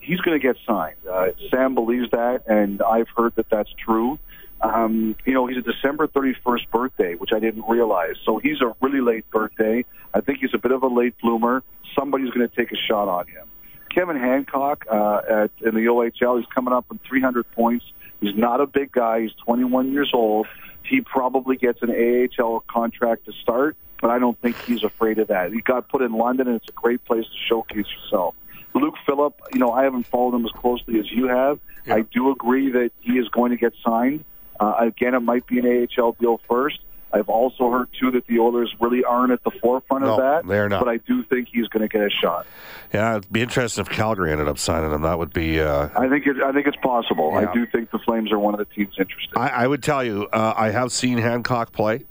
He's 0.00 0.20
going 0.20 0.38
to 0.38 0.46
get 0.46 0.56
signed. 0.66 0.96
Uh, 1.10 1.28
Sam 1.50 1.74
believes 1.74 2.10
that, 2.10 2.42
and 2.46 2.82
I've 2.82 3.08
heard 3.16 3.34
that 3.36 3.48
that's 3.48 3.70
true. 3.72 4.18
Um, 4.62 5.16
you 5.24 5.34
know, 5.34 5.46
he's 5.46 5.58
a 5.58 5.62
December 5.62 6.06
31st 6.06 6.70
birthday, 6.70 7.14
which 7.14 7.30
I 7.34 7.40
didn't 7.40 7.64
realize. 7.68 8.14
So 8.24 8.38
he's 8.38 8.60
a 8.60 8.74
really 8.80 9.00
late 9.00 9.28
birthday. 9.30 9.84
I 10.14 10.20
think 10.20 10.38
he's 10.38 10.54
a 10.54 10.58
bit 10.58 10.70
of 10.70 10.82
a 10.82 10.86
late 10.86 11.14
bloomer. 11.20 11.64
Somebody's 11.98 12.30
going 12.30 12.48
to 12.48 12.54
take 12.54 12.70
a 12.70 12.76
shot 12.76 13.08
on 13.08 13.26
him. 13.26 13.46
Kevin 13.92 14.16
Hancock 14.16 14.86
uh, 14.90 15.20
at, 15.28 15.50
in 15.60 15.74
the 15.74 15.86
OHL, 15.86 16.38
he's 16.38 16.48
coming 16.54 16.72
up 16.72 16.86
on 16.90 16.98
300 17.06 17.50
points. 17.52 17.84
He's 18.20 18.34
not 18.34 18.60
a 18.60 18.66
big 18.66 18.92
guy. 18.92 19.22
He's 19.22 19.32
21 19.44 19.92
years 19.92 20.10
old. 20.14 20.46
He 20.84 21.00
probably 21.00 21.56
gets 21.56 21.80
an 21.82 21.90
AHL 21.90 22.64
contract 22.68 23.26
to 23.26 23.32
start, 23.42 23.76
but 24.00 24.10
I 24.10 24.18
don't 24.18 24.40
think 24.40 24.56
he's 24.62 24.84
afraid 24.84 25.18
of 25.18 25.28
that. 25.28 25.52
He 25.52 25.60
got 25.60 25.88
put 25.88 26.02
in 26.02 26.12
London, 26.12 26.48
and 26.48 26.56
it's 26.56 26.68
a 26.68 26.72
great 26.72 27.04
place 27.04 27.24
to 27.24 27.48
showcase 27.48 27.86
yourself. 28.02 28.34
Luke 28.74 28.94
Philp, 29.06 29.40
you 29.52 29.60
know, 29.60 29.70
I 29.70 29.84
haven't 29.84 30.06
followed 30.06 30.34
him 30.34 30.46
as 30.46 30.52
closely 30.52 30.98
as 30.98 31.10
you 31.10 31.28
have. 31.28 31.58
Yeah. 31.86 31.96
I 31.96 32.00
do 32.02 32.30
agree 32.30 32.70
that 32.72 32.90
he 33.00 33.12
is 33.12 33.28
going 33.28 33.50
to 33.50 33.56
get 33.56 33.74
signed. 33.84 34.24
Uh, 34.60 34.74
again, 34.80 35.14
it 35.14 35.20
might 35.20 35.46
be 35.46 35.58
an 35.58 35.88
AHL 35.98 36.12
deal 36.12 36.40
first. 36.48 36.78
I've 37.12 37.28
also 37.28 37.70
heard 37.70 37.88
too 37.98 38.10
that 38.12 38.26
the 38.26 38.38
Oilers 38.38 38.74
really 38.80 39.04
aren't 39.04 39.32
at 39.32 39.44
the 39.44 39.50
forefront 39.50 40.04
no, 40.04 40.12
of 40.12 40.20
that. 40.20 40.48
They're 40.48 40.68
not. 40.68 40.84
But 40.84 40.88
I 40.88 40.96
do 40.96 41.22
think 41.24 41.48
he's 41.52 41.68
going 41.68 41.82
to 41.82 41.88
get 41.88 42.00
a 42.00 42.10
shot. 42.10 42.46
Yeah, 42.92 43.16
it'd 43.16 43.30
be 43.30 43.42
interesting 43.42 43.82
if 43.84 43.90
Calgary 43.90 44.32
ended 44.32 44.48
up 44.48 44.58
signing 44.58 44.90
him. 44.90 45.02
That 45.02 45.18
would 45.18 45.32
be. 45.32 45.60
Uh, 45.60 45.88
I 45.94 46.08
think 46.08 46.26
it, 46.26 46.42
I 46.42 46.52
think 46.52 46.66
it's 46.66 46.76
possible. 46.78 47.32
Yeah. 47.32 47.50
I 47.50 47.52
do 47.52 47.66
think 47.66 47.90
the 47.90 47.98
Flames 47.98 48.32
are 48.32 48.38
one 48.38 48.54
of 48.54 48.58
the 48.58 48.74
teams 48.74 48.94
interested. 48.98 49.36
I, 49.36 49.48
I 49.48 49.66
would 49.66 49.82
tell 49.82 50.02
you, 50.02 50.26
uh, 50.32 50.54
I 50.56 50.70
have 50.70 50.90
seen 50.90 51.18
Hancock 51.18 51.72
play. 51.72 52.04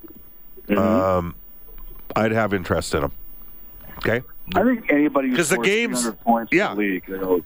Mm-hmm. 0.67 0.77
Um, 0.77 1.35
I'd 2.15 2.31
have 2.31 2.53
interest 2.53 2.93
in 2.93 3.03
him. 3.05 3.11
Okay. 3.97 4.21
I 4.55 4.63
think 4.63 4.91
anybody 4.91 5.29
because 5.29 5.49
the 5.49 5.57
games, 5.57 6.09
points 6.23 6.51
yeah, 6.51 6.71
in 6.71 6.77
the 6.77 6.83
league, 6.83 7.03
you 7.07 7.17
know, 7.17 7.41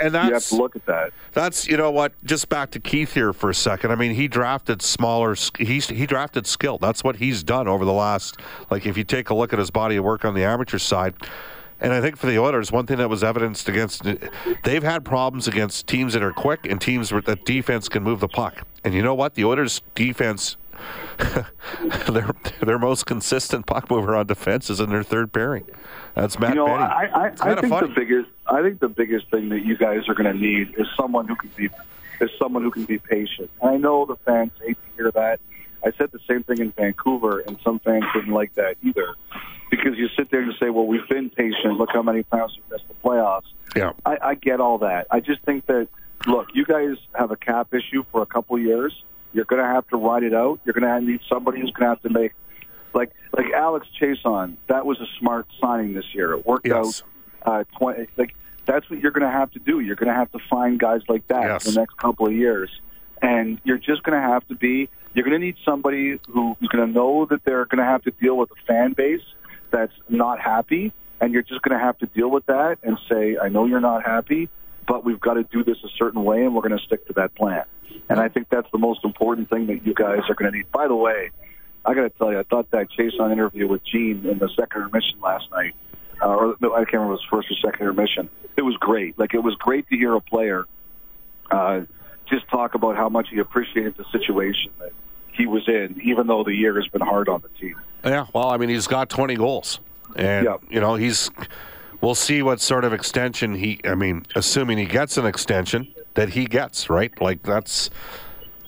and 0.00 0.14
that's, 0.14 0.28
you 0.28 0.34
have 0.34 0.44
to 0.46 0.56
look 0.56 0.76
at 0.76 0.86
that. 0.86 1.12
That's 1.32 1.66
you 1.68 1.76
know 1.76 1.90
what. 1.90 2.12
Just 2.24 2.48
back 2.48 2.70
to 2.72 2.80
Keith 2.80 3.12
here 3.12 3.32
for 3.32 3.50
a 3.50 3.54
second. 3.54 3.90
I 3.92 3.94
mean, 3.94 4.14
he 4.14 4.28
drafted 4.28 4.82
smaller. 4.82 5.36
He's 5.58 5.88
he 5.88 6.06
drafted 6.06 6.46
skill. 6.46 6.78
That's 6.78 7.04
what 7.04 7.16
he's 7.16 7.42
done 7.42 7.68
over 7.68 7.84
the 7.84 7.92
last. 7.92 8.38
Like 8.70 8.86
if 8.86 8.96
you 8.96 9.04
take 9.04 9.30
a 9.30 9.34
look 9.34 9.52
at 9.52 9.58
his 9.58 9.70
body 9.70 9.96
of 9.96 10.04
work 10.04 10.24
on 10.24 10.34
the 10.34 10.44
amateur 10.44 10.78
side. 10.78 11.14
And 11.78 11.92
I 11.92 12.00
think 12.00 12.16
for 12.16 12.26
the 12.26 12.38
Oilers, 12.38 12.72
one 12.72 12.86
thing 12.86 12.96
that 12.96 13.10
was 13.10 13.22
evidenced 13.22 13.68
against, 13.68 14.02
they've 14.64 14.82
had 14.82 15.04
problems 15.04 15.46
against 15.46 15.86
teams 15.86 16.14
that 16.14 16.22
are 16.22 16.32
quick 16.32 16.64
and 16.64 16.80
teams 16.80 17.10
that 17.10 17.44
defense 17.44 17.90
can 17.90 18.02
move 18.02 18.20
the 18.20 18.28
puck. 18.28 18.66
And 18.82 18.94
you 18.94 19.02
know 19.02 19.14
what? 19.14 19.34
The 19.34 19.44
Oilers' 19.44 19.82
defense 19.94 20.56
their 22.08 22.30
their 22.60 22.78
most 22.78 23.06
consistent 23.06 23.66
puck 23.66 23.90
mover 23.90 24.14
on 24.14 24.26
defense 24.26 24.68
is 24.70 24.80
in 24.80 24.90
their 24.90 25.02
third 25.02 25.32
pairing. 25.32 25.64
That's 26.14 26.38
Matt 26.38 26.50
you 26.50 26.56
know. 26.56 26.66
I, 26.66 27.04
I, 27.04 27.26
I 27.40 27.60
think 27.60 27.80
the 27.80 27.92
biggest 27.94 28.28
I 28.46 28.62
think 28.62 28.80
the 28.80 28.88
biggest 28.88 29.30
thing 29.30 29.48
that 29.50 29.64
you 29.64 29.76
guys 29.76 30.08
are 30.08 30.14
going 30.14 30.32
to 30.32 30.38
need 30.38 30.74
is 30.78 30.86
someone 30.96 31.26
who 31.26 31.36
can 31.36 31.50
be 31.56 31.68
is 32.20 32.30
someone 32.38 32.62
who 32.62 32.70
can 32.70 32.84
be 32.84 32.98
patient. 32.98 33.50
And 33.60 33.70
I 33.70 33.76
know 33.76 34.06
the 34.06 34.16
fans 34.16 34.52
hate 34.64 34.76
to 34.76 34.96
hear 34.96 35.10
that. 35.12 35.40
I 35.84 35.92
said 35.96 36.10
the 36.10 36.20
same 36.28 36.42
thing 36.42 36.58
in 36.58 36.72
Vancouver, 36.72 37.40
and 37.40 37.58
some 37.62 37.78
fans 37.80 38.04
didn't 38.14 38.32
like 38.32 38.54
that 38.54 38.76
either. 38.82 39.14
Because 39.70 39.98
you 39.98 40.08
sit 40.16 40.30
there 40.30 40.40
and 40.40 40.54
say, 40.60 40.70
"Well, 40.70 40.86
we've 40.86 41.08
been 41.08 41.30
patient. 41.30 41.74
Look 41.74 41.90
how 41.92 42.02
many 42.02 42.22
times 42.24 42.56
we've 42.56 42.70
missed 42.70 42.88
the 42.88 42.94
playoffs." 42.94 43.46
Yeah, 43.74 43.92
I, 44.04 44.18
I 44.22 44.34
get 44.34 44.60
all 44.60 44.78
that. 44.78 45.06
I 45.10 45.20
just 45.20 45.42
think 45.42 45.66
that 45.66 45.88
look, 46.26 46.48
you 46.54 46.64
guys 46.64 46.96
have 47.14 47.30
a 47.30 47.36
cap 47.36 47.74
issue 47.74 48.04
for 48.12 48.22
a 48.22 48.26
couple 48.26 48.58
years 48.58 48.92
you're 49.36 49.44
going 49.44 49.62
to 49.62 49.68
have 49.68 49.86
to 49.88 49.98
ride 49.98 50.22
it 50.22 50.32
out. 50.32 50.60
You're 50.64 50.72
going 50.72 50.82
to 50.82 51.00
need 51.06 51.20
somebody 51.28 51.60
who's 51.60 51.70
going 51.72 51.84
to 51.84 51.90
have 51.90 52.02
to 52.02 52.08
make, 52.08 52.32
like 52.94 53.12
like 53.36 53.52
Alex 53.54 53.86
Chiasson. 54.00 54.56
That 54.68 54.86
was 54.86 54.98
a 54.98 55.06
smart 55.20 55.46
signing 55.60 55.92
this 55.92 56.06
year. 56.14 56.32
It 56.32 56.46
worked 56.46 56.66
yes. 56.66 57.02
out. 57.44 57.60
Uh, 57.60 57.64
20, 57.78 58.08
like 58.16 58.34
that's 58.64 58.88
what 58.90 58.98
you're 58.98 59.12
going 59.12 59.30
to 59.30 59.30
have 59.30 59.52
to 59.52 59.58
do. 59.60 59.78
You're 59.78 59.94
going 59.94 60.08
to 60.08 60.14
have 60.14 60.32
to 60.32 60.38
find 60.50 60.80
guys 60.80 61.02
like 61.06 61.28
that 61.28 61.44
yes. 61.44 61.66
in 61.66 61.74
the 61.74 61.80
next 61.80 61.98
couple 61.98 62.26
of 62.26 62.32
years, 62.32 62.70
and 63.20 63.60
you're 63.62 63.78
just 63.78 64.02
going 64.02 64.20
to 64.20 64.26
have 64.26 64.48
to 64.48 64.54
be. 64.54 64.88
You're 65.12 65.24
going 65.24 65.38
to 65.38 65.46
need 65.46 65.56
somebody 65.64 66.18
who's 66.28 66.68
going 66.72 66.86
to 66.86 66.92
know 66.92 67.26
that 67.26 67.44
they're 67.44 67.66
going 67.66 67.78
to 67.78 67.84
have 67.84 68.02
to 68.02 68.10
deal 68.10 68.36
with 68.36 68.50
a 68.50 68.66
fan 68.66 68.94
base 68.94 69.22
that's 69.70 69.92
not 70.08 70.40
happy, 70.40 70.92
and 71.20 71.32
you're 71.32 71.42
just 71.42 71.60
going 71.60 71.78
to 71.78 71.84
have 71.84 71.98
to 71.98 72.06
deal 72.06 72.30
with 72.30 72.46
that 72.46 72.78
and 72.82 72.98
say, 73.08 73.36
"I 73.36 73.50
know 73.50 73.66
you're 73.66 73.80
not 73.80 74.02
happy, 74.02 74.48
but 74.86 75.04
we've 75.04 75.20
got 75.20 75.34
to 75.34 75.42
do 75.44 75.64
this 75.64 75.76
a 75.84 75.88
certain 75.98 76.22
way, 76.24 76.44
and 76.44 76.54
we're 76.54 76.62
going 76.66 76.78
to 76.78 76.84
stick 76.84 77.06
to 77.08 77.12
that 77.14 77.34
plan." 77.34 77.64
And 78.08 78.20
I 78.20 78.28
think 78.28 78.48
that's 78.50 78.70
the 78.72 78.78
most 78.78 79.04
important 79.04 79.48
thing 79.50 79.66
that 79.66 79.86
you 79.86 79.94
guys 79.94 80.20
are 80.28 80.34
going 80.34 80.50
to 80.52 80.56
need. 80.58 80.70
By 80.72 80.86
the 80.88 80.94
way, 80.94 81.30
I 81.84 81.94
got 81.94 82.02
to 82.02 82.10
tell 82.10 82.30
you, 82.32 82.38
I 82.38 82.42
thought 82.42 82.70
that 82.72 82.88
Chiasson 82.96 83.32
interview 83.32 83.66
with 83.68 83.82
Gene 83.84 84.26
in 84.26 84.38
the 84.38 84.48
second 84.56 84.82
intermission 84.82 85.20
last 85.22 85.50
night, 85.50 85.74
uh, 86.22 86.26
or 86.28 86.56
no, 86.60 86.72
I 86.74 86.78
can't 86.80 86.94
remember 86.94 87.14
if 87.14 87.20
it 87.20 87.32
was 87.32 87.44
first 87.44 87.50
or 87.50 87.70
second 87.70 87.80
intermission. 87.86 88.28
It 88.56 88.62
was 88.62 88.76
great. 88.78 89.18
Like 89.18 89.34
it 89.34 89.42
was 89.42 89.54
great 89.56 89.88
to 89.88 89.96
hear 89.96 90.14
a 90.14 90.20
player 90.20 90.64
uh, 91.50 91.82
just 92.28 92.48
talk 92.48 92.74
about 92.74 92.96
how 92.96 93.08
much 93.08 93.28
he 93.30 93.38
appreciated 93.38 93.96
the 93.96 94.04
situation 94.10 94.72
that 94.80 94.92
he 95.32 95.46
was 95.46 95.68
in, 95.68 96.00
even 96.04 96.26
though 96.26 96.42
the 96.44 96.54
year 96.54 96.74
has 96.80 96.88
been 96.88 97.02
hard 97.02 97.28
on 97.28 97.42
the 97.42 97.48
team. 97.60 97.76
Yeah, 98.04 98.26
well, 98.34 98.48
I 98.50 98.56
mean, 98.56 98.68
he's 98.68 98.86
got 98.86 99.08
20 99.08 99.36
goals. 99.36 99.80
And, 100.16 100.44
Yeah. 100.46 100.56
you 100.68 100.80
know, 100.80 100.94
he's. 100.96 101.30
We'll 102.00 102.14
see 102.14 102.42
what 102.42 102.60
sort 102.60 102.84
of 102.84 102.92
extension 102.92 103.54
he. 103.54 103.80
I 103.84 103.94
mean, 103.94 104.24
assuming 104.34 104.78
he 104.78 104.86
gets 104.86 105.16
an 105.16 105.26
extension, 105.26 105.92
that 106.14 106.30
he 106.30 106.46
gets, 106.46 106.90
right? 106.90 107.12
Like, 107.20 107.42
that's. 107.42 107.90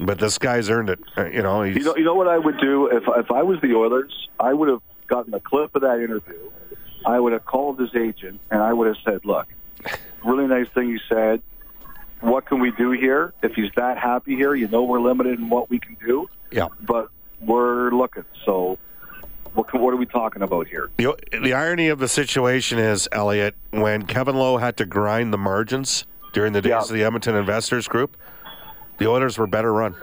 But 0.01 0.21
this 0.21 0.39
guy's 0.39 0.71
earned 0.71 0.91
it. 0.91 1.01
Uh, 1.17 1.25
You 1.27 1.43
know, 1.43 1.63
he's. 1.63 1.77
You 1.77 1.85
know, 1.85 1.97
you 1.97 2.05
know 2.05 2.15
what 2.15 2.29
I 2.29 2.39
would 2.39 2.59
do 2.61 2.87
if 2.87 3.03
if 3.17 3.31
I 3.31 3.43
was 3.43 3.61
the 3.61 3.75
Oilers? 3.75 4.29
I 4.39 4.55
would 4.55 4.69
have 4.69 4.83
gotten 5.09 5.35
a 5.35 5.41
clip 5.41 5.75
of 5.75 5.83
that 5.83 6.01
interview. 6.01 6.51
I 7.05 7.19
would 7.19 7.33
have 7.33 7.45
called 7.45 7.81
his 7.81 7.95
agent 7.95 8.41
and 8.51 8.63
I 8.63 8.73
would 8.73 8.87
have 8.87 8.97
said, 9.05 9.25
"Look, 9.25 9.49
really 10.25 10.47
nice 10.47 10.69
thing 10.69 10.89
you 10.89 11.01
said. 11.09 11.43
What 12.21 12.47
can 12.47 12.61
we 12.61 12.73
do 12.73 12.91
here? 12.91 13.33
If 13.43 13.55
he's 13.55 13.71
that 13.77 13.99
happy 13.99 14.35
here, 14.35 14.55
you 14.55 14.69
know 14.69 14.83
we're 14.83 15.01
limited 15.01 15.39
in 15.39 15.49
what 15.49 15.71
we 15.71 15.79
can 15.79 15.97
do, 16.05 16.29
yeah. 16.51 16.67
but 16.81 17.11
we're 17.41 17.91
looking. 17.91 18.25
So, 18.45 18.79
what 19.55 19.73
what 19.75 19.93
are 19.93 19.97
we 19.97 20.07
talking 20.07 20.43
about 20.43 20.67
here? 20.69 20.91
The, 20.97 21.15
the 21.43 21.53
irony 21.53 21.89
of 21.89 21.99
the 21.99 22.09
situation 22.09 22.79
is, 22.79 23.09
Elliot, 23.13 23.55
when 23.71 24.07
Kevin 24.07 24.37
Lowe 24.37 24.57
had 24.59 24.77
to 24.79 24.87
grind 24.87 25.33
the 25.33 25.39
margins 25.39 26.05
during 26.33 26.53
the 26.53 26.61
days 26.63 26.71
Yeah. 26.71 26.81
of 26.81 26.89
the 26.89 27.03
Edmonton 27.05 27.35
Investors 27.37 27.89
Group, 27.89 28.17
the 28.99 29.09
Oilers 29.09 29.39
were 29.39 29.47
better 29.47 29.73
run. 29.73 29.95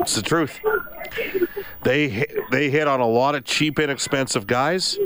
It's 0.00 0.14
the 0.14 0.22
truth. 0.22 0.58
They 1.82 2.08
hit- 2.08 2.32
they 2.50 2.70
hit 2.70 2.88
on 2.88 3.00
a 3.00 3.06
lot 3.06 3.34
of 3.34 3.44
cheap, 3.44 3.78
inexpensive 3.78 4.46
guys, 4.46 4.98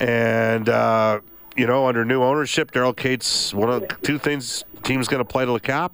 and 0.00 0.68
uh, 0.68 1.20
you 1.56 1.66
know, 1.66 1.86
under 1.86 2.04
new 2.04 2.22
ownership, 2.22 2.70
Daryl 2.72 2.94
Katz, 2.96 3.54
one 3.54 3.70
of 3.70 3.80
the 3.80 3.94
two 4.02 4.18
things 4.18 4.64
team's 4.82 5.08
going 5.08 5.18
to 5.20 5.24
play 5.24 5.44
to 5.44 5.52
the 5.52 5.60
cap. 5.60 5.92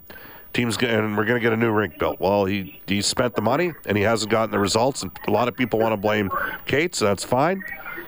Team's 0.52 0.76
and 0.76 1.16
we're 1.16 1.24
going 1.24 1.40
to 1.40 1.42
get 1.42 1.52
a 1.52 1.56
new 1.56 1.70
rink 1.70 1.98
built. 1.98 2.20
Well, 2.20 2.44
he 2.44 2.80
he 2.86 3.02
spent 3.02 3.34
the 3.34 3.42
money 3.42 3.72
and 3.86 3.96
he 3.96 4.02
hasn't 4.02 4.30
gotten 4.30 4.50
the 4.50 4.58
results, 4.58 5.02
and 5.02 5.10
a 5.26 5.30
lot 5.30 5.48
of 5.48 5.56
people 5.56 5.78
want 5.78 5.92
to 5.92 5.96
blame 5.96 6.30
Katz. 6.66 6.98
That's 6.98 7.24
fine. 7.24 7.62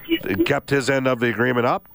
He 0.07 0.19
kept 0.45 0.71
his 0.71 0.91
end 0.91 1.09
of 1.09 1.21
the 1.21 1.29
agreement 1.29 1.67
up, 1.67 1.89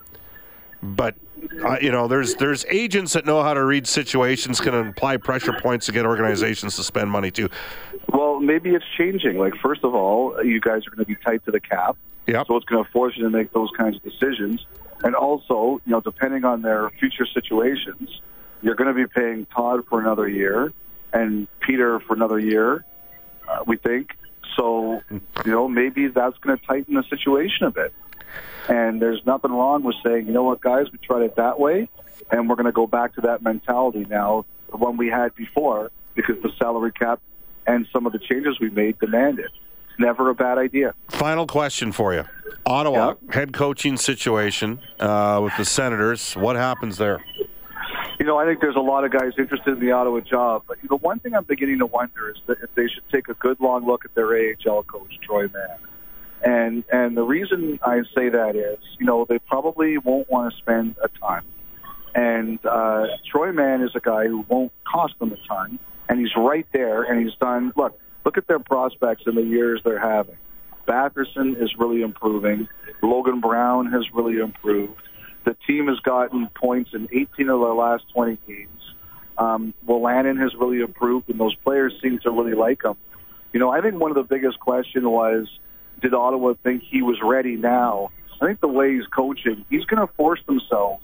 but 0.81 1.15
uh, 1.63 1.77
you 1.81 1.91
know, 1.91 2.07
there's 2.07 2.35
there's 2.35 2.65
agents 2.65 3.13
that 3.13 3.25
know 3.25 3.43
how 3.43 3.53
to 3.53 3.63
read 3.63 3.88
situations, 3.88 4.59
can 4.59 4.73
apply 4.73 5.17
pressure 5.17 5.53
points 5.53 5.85
to 5.88 5.91
get 5.91 6.05
organizations 6.05 6.75
to 6.75 6.83
spend 6.83 7.09
money 7.09 7.31
too. 7.31 7.49
Well, 8.12 8.39
maybe 8.39 8.71
it's 8.71 8.85
changing. 8.97 9.38
Like, 9.38 9.53
first 9.62 9.83
of 9.83 9.93
all, 9.93 10.43
you 10.43 10.59
guys 10.59 10.85
are 10.88 10.95
going 10.95 11.05
to 11.05 11.05
be 11.05 11.15
tight 11.15 11.43
to 11.45 11.51
the 11.51 11.59
cap. 11.59 11.97
Yep. 12.27 12.47
So 12.47 12.55
it's 12.57 12.65
going 12.65 12.83
to 12.83 12.91
force 12.91 13.15
you 13.17 13.23
to 13.23 13.29
make 13.29 13.51
those 13.53 13.69
kinds 13.77 13.95
of 13.97 14.03
decisions. 14.03 14.65
And 15.03 15.15
also, 15.15 15.81
you 15.85 15.91
know, 15.91 16.01
depending 16.01 16.45
on 16.45 16.62
their 16.62 16.89
future 16.99 17.25
situations, 17.25 18.21
you're 18.62 18.76
going 18.76 18.93
to 18.93 18.93
be 18.93 19.08
paying 19.08 19.45
Todd 19.48 19.86
for 19.88 20.00
another 20.00 20.28
year 20.28 20.74
and 21.13 21.48
Peter 21.62 22.00
for 22.02 22.13
another 22.13 22.39
year, 22.39 22.86
uh, 23.48 23.63
we 23.65 23.78
think. 23.78 24.12
So, 24.56 25.02
you 25.10 25.22
know, 25.52 25.67
maybe 25.67 26.08
that's 26.08 26.38
going 26.39 26.58
to 26.58 26.65
tighten 26.65 26.95
the 26.95 27.04
situation 27.10 27.65
a 27.65 27.72
bit. 27.72 27.93
And 28.67 29.02
there's 29.02 29.26
nothing 29.26 29.52
wrong 29.52 29.84
with 29.84 29.95
saying, 30.04 30.28
you 30.28 30.34
know 30.34 30.43
what, 30.43 30.62
guys, 30.62 30.91
we 30.91 30.98
tried 31.00 31.24
it 31.24 31.36
that 31.38 31.60
way, 31.60 31.89
and 32.32 32.50
we're 32.50 32.56
going 32.56 32.65
to 32.65 32.72
go 32.72 32.86
back 32.86 33.15
to 33.15 33.22
that 33.22 33.41
mentality 33.41 34.06
now, 34.10 34.45
the 34.69 34.78
one 34.78 34.98
we 34.98 35.08
had 35.08 35.34
before, 35.36 35.91
because 36.13 36.36
the 36.43 36.52
salary 36.60 36.91
cap 36.91 37.19
and 37.65 37.88
some 37.91 38.06
of 38.06 38.12
the 38.12 38.19
changes 38.19 38.60
we 38.60 38.69
made 38.69 39.00
demand 39.00 39.39
it. 39.39 39.45
It's 39.89 40.00
never 40.00 40.30
a 40.30 40.36
bad 40.36 40.58
idea. 40.58 40.93
Final 41.08 41.48
question 41.48 41.91
for 41.91 42.13
you: 42.13 42.26
Ottawa 42.65 43.15
head 43.32 43.54
coaching 43.54 43.98
situation 43.98 44.80
uh, 45.00 45.39
with 45.43 45.54
the 45.58 45.65
Senators. 45.65 46.34
What 46.34 46.56
happens 46.56 46.98
there? 46.98 47.24
You 48.19 48.25
know, 48.25 48.38
I 48.38 48.45
think 48.45 48.60
there's 48.60 48.75
a 48.75 48.82
lot 48.82 49.05
of 49.05 49.12
guys 49.12 49.32
interested 49.38 49.75
in 49.75 49.79
the 49.79 49.91
Ottawa 49.91 50.19
job, 50.19 50.63
but 50.67 50.77
know, 50.89 50.97
one 50.97 51.19
thing 51.19 51.34
I'm 51.34 51.45
beginning 51.45 51.79
to 51.79 51.86
wonder 51.86 52.29
is 52.29 52.36
that 52.47 52.58
if 52.62 52.73
they 52.75 52.88
should 52.88 53.08
take 53.12 53.29
a 53.29 53.34
good 53.34 53.60
long 53.62 53.86
look 53.86 54.03
at 54.03 54.13
their 54.13 54.27
AHL 54.27 54.84
coach, 54.84 55.17
Troy 55.23 55.47
Mann. 55.47 55.77
And 56.43 56.84
and 56.91 57.17
the 57.17 57.23
reason 57.23 57.79
I 57.82 58.01
say 58.15 58.29
that 58.29 58.55
is, 58.55 58.77
you 58.99 59.05
know, 59.05 59.25
they 59.27 59.39
probably 59.39 59.97
won't 59.97 60.29
want 60.29 60.53
to 60.53 60.58
spend 60.58 60.95
a 61.03 61.08
ton. 61.19 61.43
And 62.15 62.65
uh, 62.65 63.08
Troy 63.29 63.51
Mann 63.51 63.82
is 63.82 63.91
a 63.95 63.99
guy 63.99 64.27
who 64.27 64.45
won't 64.47 64.71
cost 64.86 65.17
them 65.19 65.32
a 65.32 65.47
ton, 65.47 65.79
and 66.08 66.19
he's 66.19 66.36
right 66.36 66.67
there, 66.73 67.03
and 67.03 67.25
he's 67.25 67.38
done. 67.39 67.71
Look, 67.75 67.99
look 68.25 68.38
at 68.38 68.47
their 68.47 68.60
prospects 68.60 69.23
in 69.27 69.36
the 69.36 69.43
years 69.43 69.82
they're 69.84 69.99
having. 69.99 70.38
Batherson 70.88 71.62
is 71.62 71.71
really 71.77 72.01
improving. 72.01 72.67
Logan 73.01 73.41
Brown 73.41 73.86
has 73.91 74.03
really 74.13 74.39
improved. 74.39 75.01
The 75.45 75.56
team 75.67 75.88
has 75.88 75.99
gotten 75.99 76.47
points 76.56 76.91
in 76.93 77.08
18 77.12 77.49
of 77.49 77.62
their 77.62 77.73
last 77.73 78.04
20 78.13 78.38
games. 78.47 78.69
Um, 79.38 79.73
Wolanin 79.88 80.39
has 80.41 80.54
really 80.56 80.82
improved, 80.82 81.30
and 81.30 81.39
those 81.39 81.56
players 81.56 81.93
seem 82.02 82.19
to 82.19 82.32
really 82.32 82.54
like 82.54 82.84
him. 82.84 82.95
You 83.54 83.60
know, 83.60 83.69
I 83.69 83.82
think 83.82 83.99
one 83.99 84.12
of 84.12 84.15
the 84.15 84.23
biggest 84.23 84.60
question 84.60 85.10
was, 85.10 85.47
did 86.02 86.13
Ottawa 86.13 86.54
think 86.62 86.84
he 86.84 87.02
was 87.02 87.17
ready 87.23 87.56
now? 87.56 88.12
I 88.41 88.45
think 88.45 88.62
the 88.62 88.67
way 88.67 88.95
he's 88.95 89.08
coaching, 89.08 89.65
he's 89.69 89.86
going 89.86 90.06
to 90.06 90.13
force 90.13 90.39
themselves 90.45 91.04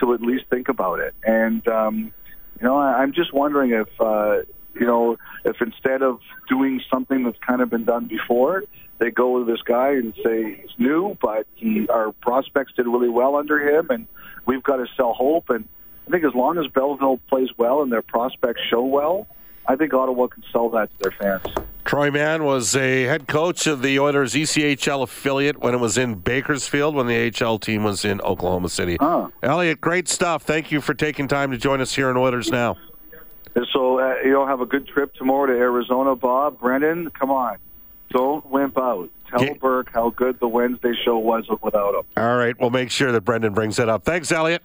to 0.00 0.14
at 0.14 0.20
least 0.20 0.44
think 0.50 0.68
about 0.68 1.00
it. 1.00 1.14
And 1.24 1.66
um, 1.68 2.12
you 2.60 2.66
know, 2.66 2.76
I, 2.76 3.02
I'm 3.02 3.12
just 3.12 3.32
wondering 3.32 3.70
if 3.70 3.88
uh, 4.00 4.42
you 4.74 4.86
know 4.86 5.16
if 5.44 5.60
instead 5.60 6.02
of 6.02 6.20
doing 6.48 6.80
something 6.90 7.24
that's 7.24 7.38
kind 7.38 7.60
of 7.60 7.70
been 7.70 7.84
done 7.84 8.06
before, 8.06 8.64
they 8.98 9.10
go 9.10 9.38
with 9.38 9.46
this 9.46 9.62
guy 9.62 9.90
and 9.90 10.14
say 10.24 10.54
he's 10.60 10.70
new, 10.78 11.16
but 11.20 11.46
he 11.54 11.88
our 11.88 12.12
prospects 12.12 12.72
did 12.76 12.86
really 12.86 13.08
well 13.08 13.36
under 13.36 13.58
him, 13.58 13.88
and 13.90 14.06
we've 14.46 14.62
got 14.62 14.76
to 14.76 14.86
sell 14.96 15.12
hope. 15.12 15.50
And 15.50 15.66
I 16.06 16.10
think 16.10 16.24
as 16.24 16.34
long 16.34 16.58
as 16.58 16.66
Belleville 16.68 17.18
plays 17.28 17.48
well 17.56 17.82
and 17.82 17.92
their 17.92 18.02
prospects 18.02 18.60
show 18.70 18.84
well, 18.84 19.26
I 19.66 19.76
think 19.76 19.92
Ottawa 19.94 20.28
can 20.28 20.42
sell 20.52 20.68
that 20.70 20.90
to 20.92 21.10
their 21.10 21.12
fans. 21.12 21.54
Troy 21.84 22.10
Mann 22.10 22.44
was 22.44 22.76
a 22.76 23.02
head 23.02 23.26
coach 23.26 23.66
of 23.66 23.82
the 23.82 23.98
Oilers 23.98 24.34
ECHL 24.34 25.02
affiliate 25.02 25.58
when 25.58 25.74
it 25.74 25.78
was 25.78 25.98
in 25.98 26.14
Bakersfield, 26.14 26.94
when 26.94 27.06
the 27.06 27.32
AHL 27.40 27.58
team 27.58 27.82
was 27.82 28.04
in 28.04 28.20
Oklahoma 28.20 28.68
City. 28.68 28.96
Ah. 29.00 29.30
Elliot, 29.42 29.80
great 29.80 30.08
stuff. 30.08 30.42
Thank 30.42 30.70
you 30.70 30.80
for 30.80 30.94
taking 30.94 31.26
time 31.26 31.50
to 31.50 31.58
join 31.58 31.80
us 31.80 31.94
here 31.94 32.08
in 32.08 32.16
Oilers 32.16 32.50
Now. 32.50 32.76
And 33.54 33.66
so 33.72 33.98
uh, 34.00 34.14
you 34.24 34.32
know, 34.32 34.46
have 34.46 34.60
a 34.60 34.66
good 34.66 34.86
trip 34.88 35.14
tomorrow 35.14 35.46
to 35.46 35.52
Arizona, 35.52 36.16
Bob. 36.16 36.60
Brendan, 36.60 37.10
come 37.10 37.30
on, 37.30 37.58
don't 38.10 38.44
wimp 38.50 38.78
out. 38.78 39.10
Tell 39.30 39.44
Yeah. 39.44 39.54
Burke 39.54 39.88
how 39.92 40.10
good 40.10 40.38
the 40.40 40.48
Wednesday 40.48 40.92
show 41.04 41.18
was 41.18 41.46
without 41.62 41.94
him. 41.94 42.04
All 42.16 42.36
right, 42.36 42.54
we'll 42.60 42.70
make 42.70 42.90
sure 42.90 43.12
that 43.12 43.22
Brendan 43.22 43.54
brings 43.54 43.78
it 43.78 43.88
up. 43.88 44.04
Thanks, 44.04 44.30
Elliot. 44.30 44.62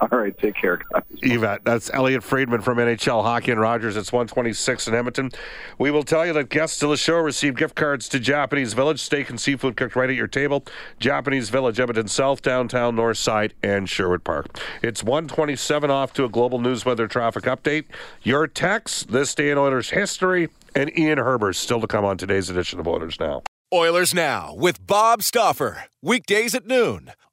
All 0.12 0.18
right, 0.18 0.36
take 0.38 0.54
care, 0.54 0.80
guys. 0.92 1.02
Yvette. 1.22 1.62
That's 1.64 1.90
Elliot 1.92 2.22
Friedman 2.22 2.62
from 2.62 2.78
NHL 2.78 3.22
Hockey 3.22 3.50
and 3.50 3.60
Rogers. 3.60 3.98
It's 3.98 4.12
126 4.12 4.88
in 4.88 4.94
Edmonton. 4.94 5.30
We 5.78 5.90
will 5.90 6.04
tell 6.04 6.24
you 6.24 6.32
that 6.32 6.48
guests 6.48 6.78
to 6.78 6.86
the 6.86 6.96
show 6.96 7.18
receive 7.18 7.54
gift 7.54 7.74
cards 7.74 8.08
to 8.10 8.20
Japanese 8.20 8.72
Village. 8.72 9.00
Steak 9.00 9.28
and 9.28 9.38
seafood 9.38 9.76
cooked 9.76 9.96
right 9.96 10.08
at 10.08 10.16
your 10.16 10.26
table. 10.26 10.64
Japanese 10.98 11.50
Village, 11.50 11.78
Edmonton 11.78 12.08
South, 12.08 12.40
downtown, 12.40 12.96
North 12.96 13.18
Side, 13.18 13.52
and 13.62 13.90
Sherwood 13.90 14.24
Park. 14.24 14.58
It's 14.82 15.02
127 15.02 15.90
off 15.90 16.14
to 16.14 16.24
a 16.24 16.28
global 16.30 16.60
news 16.60 16.86
weather 16.86 17.06
traffic 17.06 17.44
update. 17.44 17.84
Your 18.22 18.46
text, 18.46 19.12
this 19.12 19.34
day 19.34 19.50
in 19.50 19.58
Oilers 19.58 19.90
history, 19.90 20.48
and 20.74 20.96
Ian 20.98 21.18
Herbers 21.18 21.56
still 21.56 21.80
to 21.80 21.86
come 21.86 22.06
on 22.06 22.16
today's 22.16 22.48
edition 22.48 22.80
of 22.80 22.88
Oilers 22.88 23.20
Now. 23.20 23.42
Oilers 23.72 24.14
Now 24.14 24.54
with 24.54 24.84
Bob 24.86 25.22
Stauffer. 25.22 25.84
Weekdays 26.02 26.54
at 26.54 26.66
noon 26.66 27.12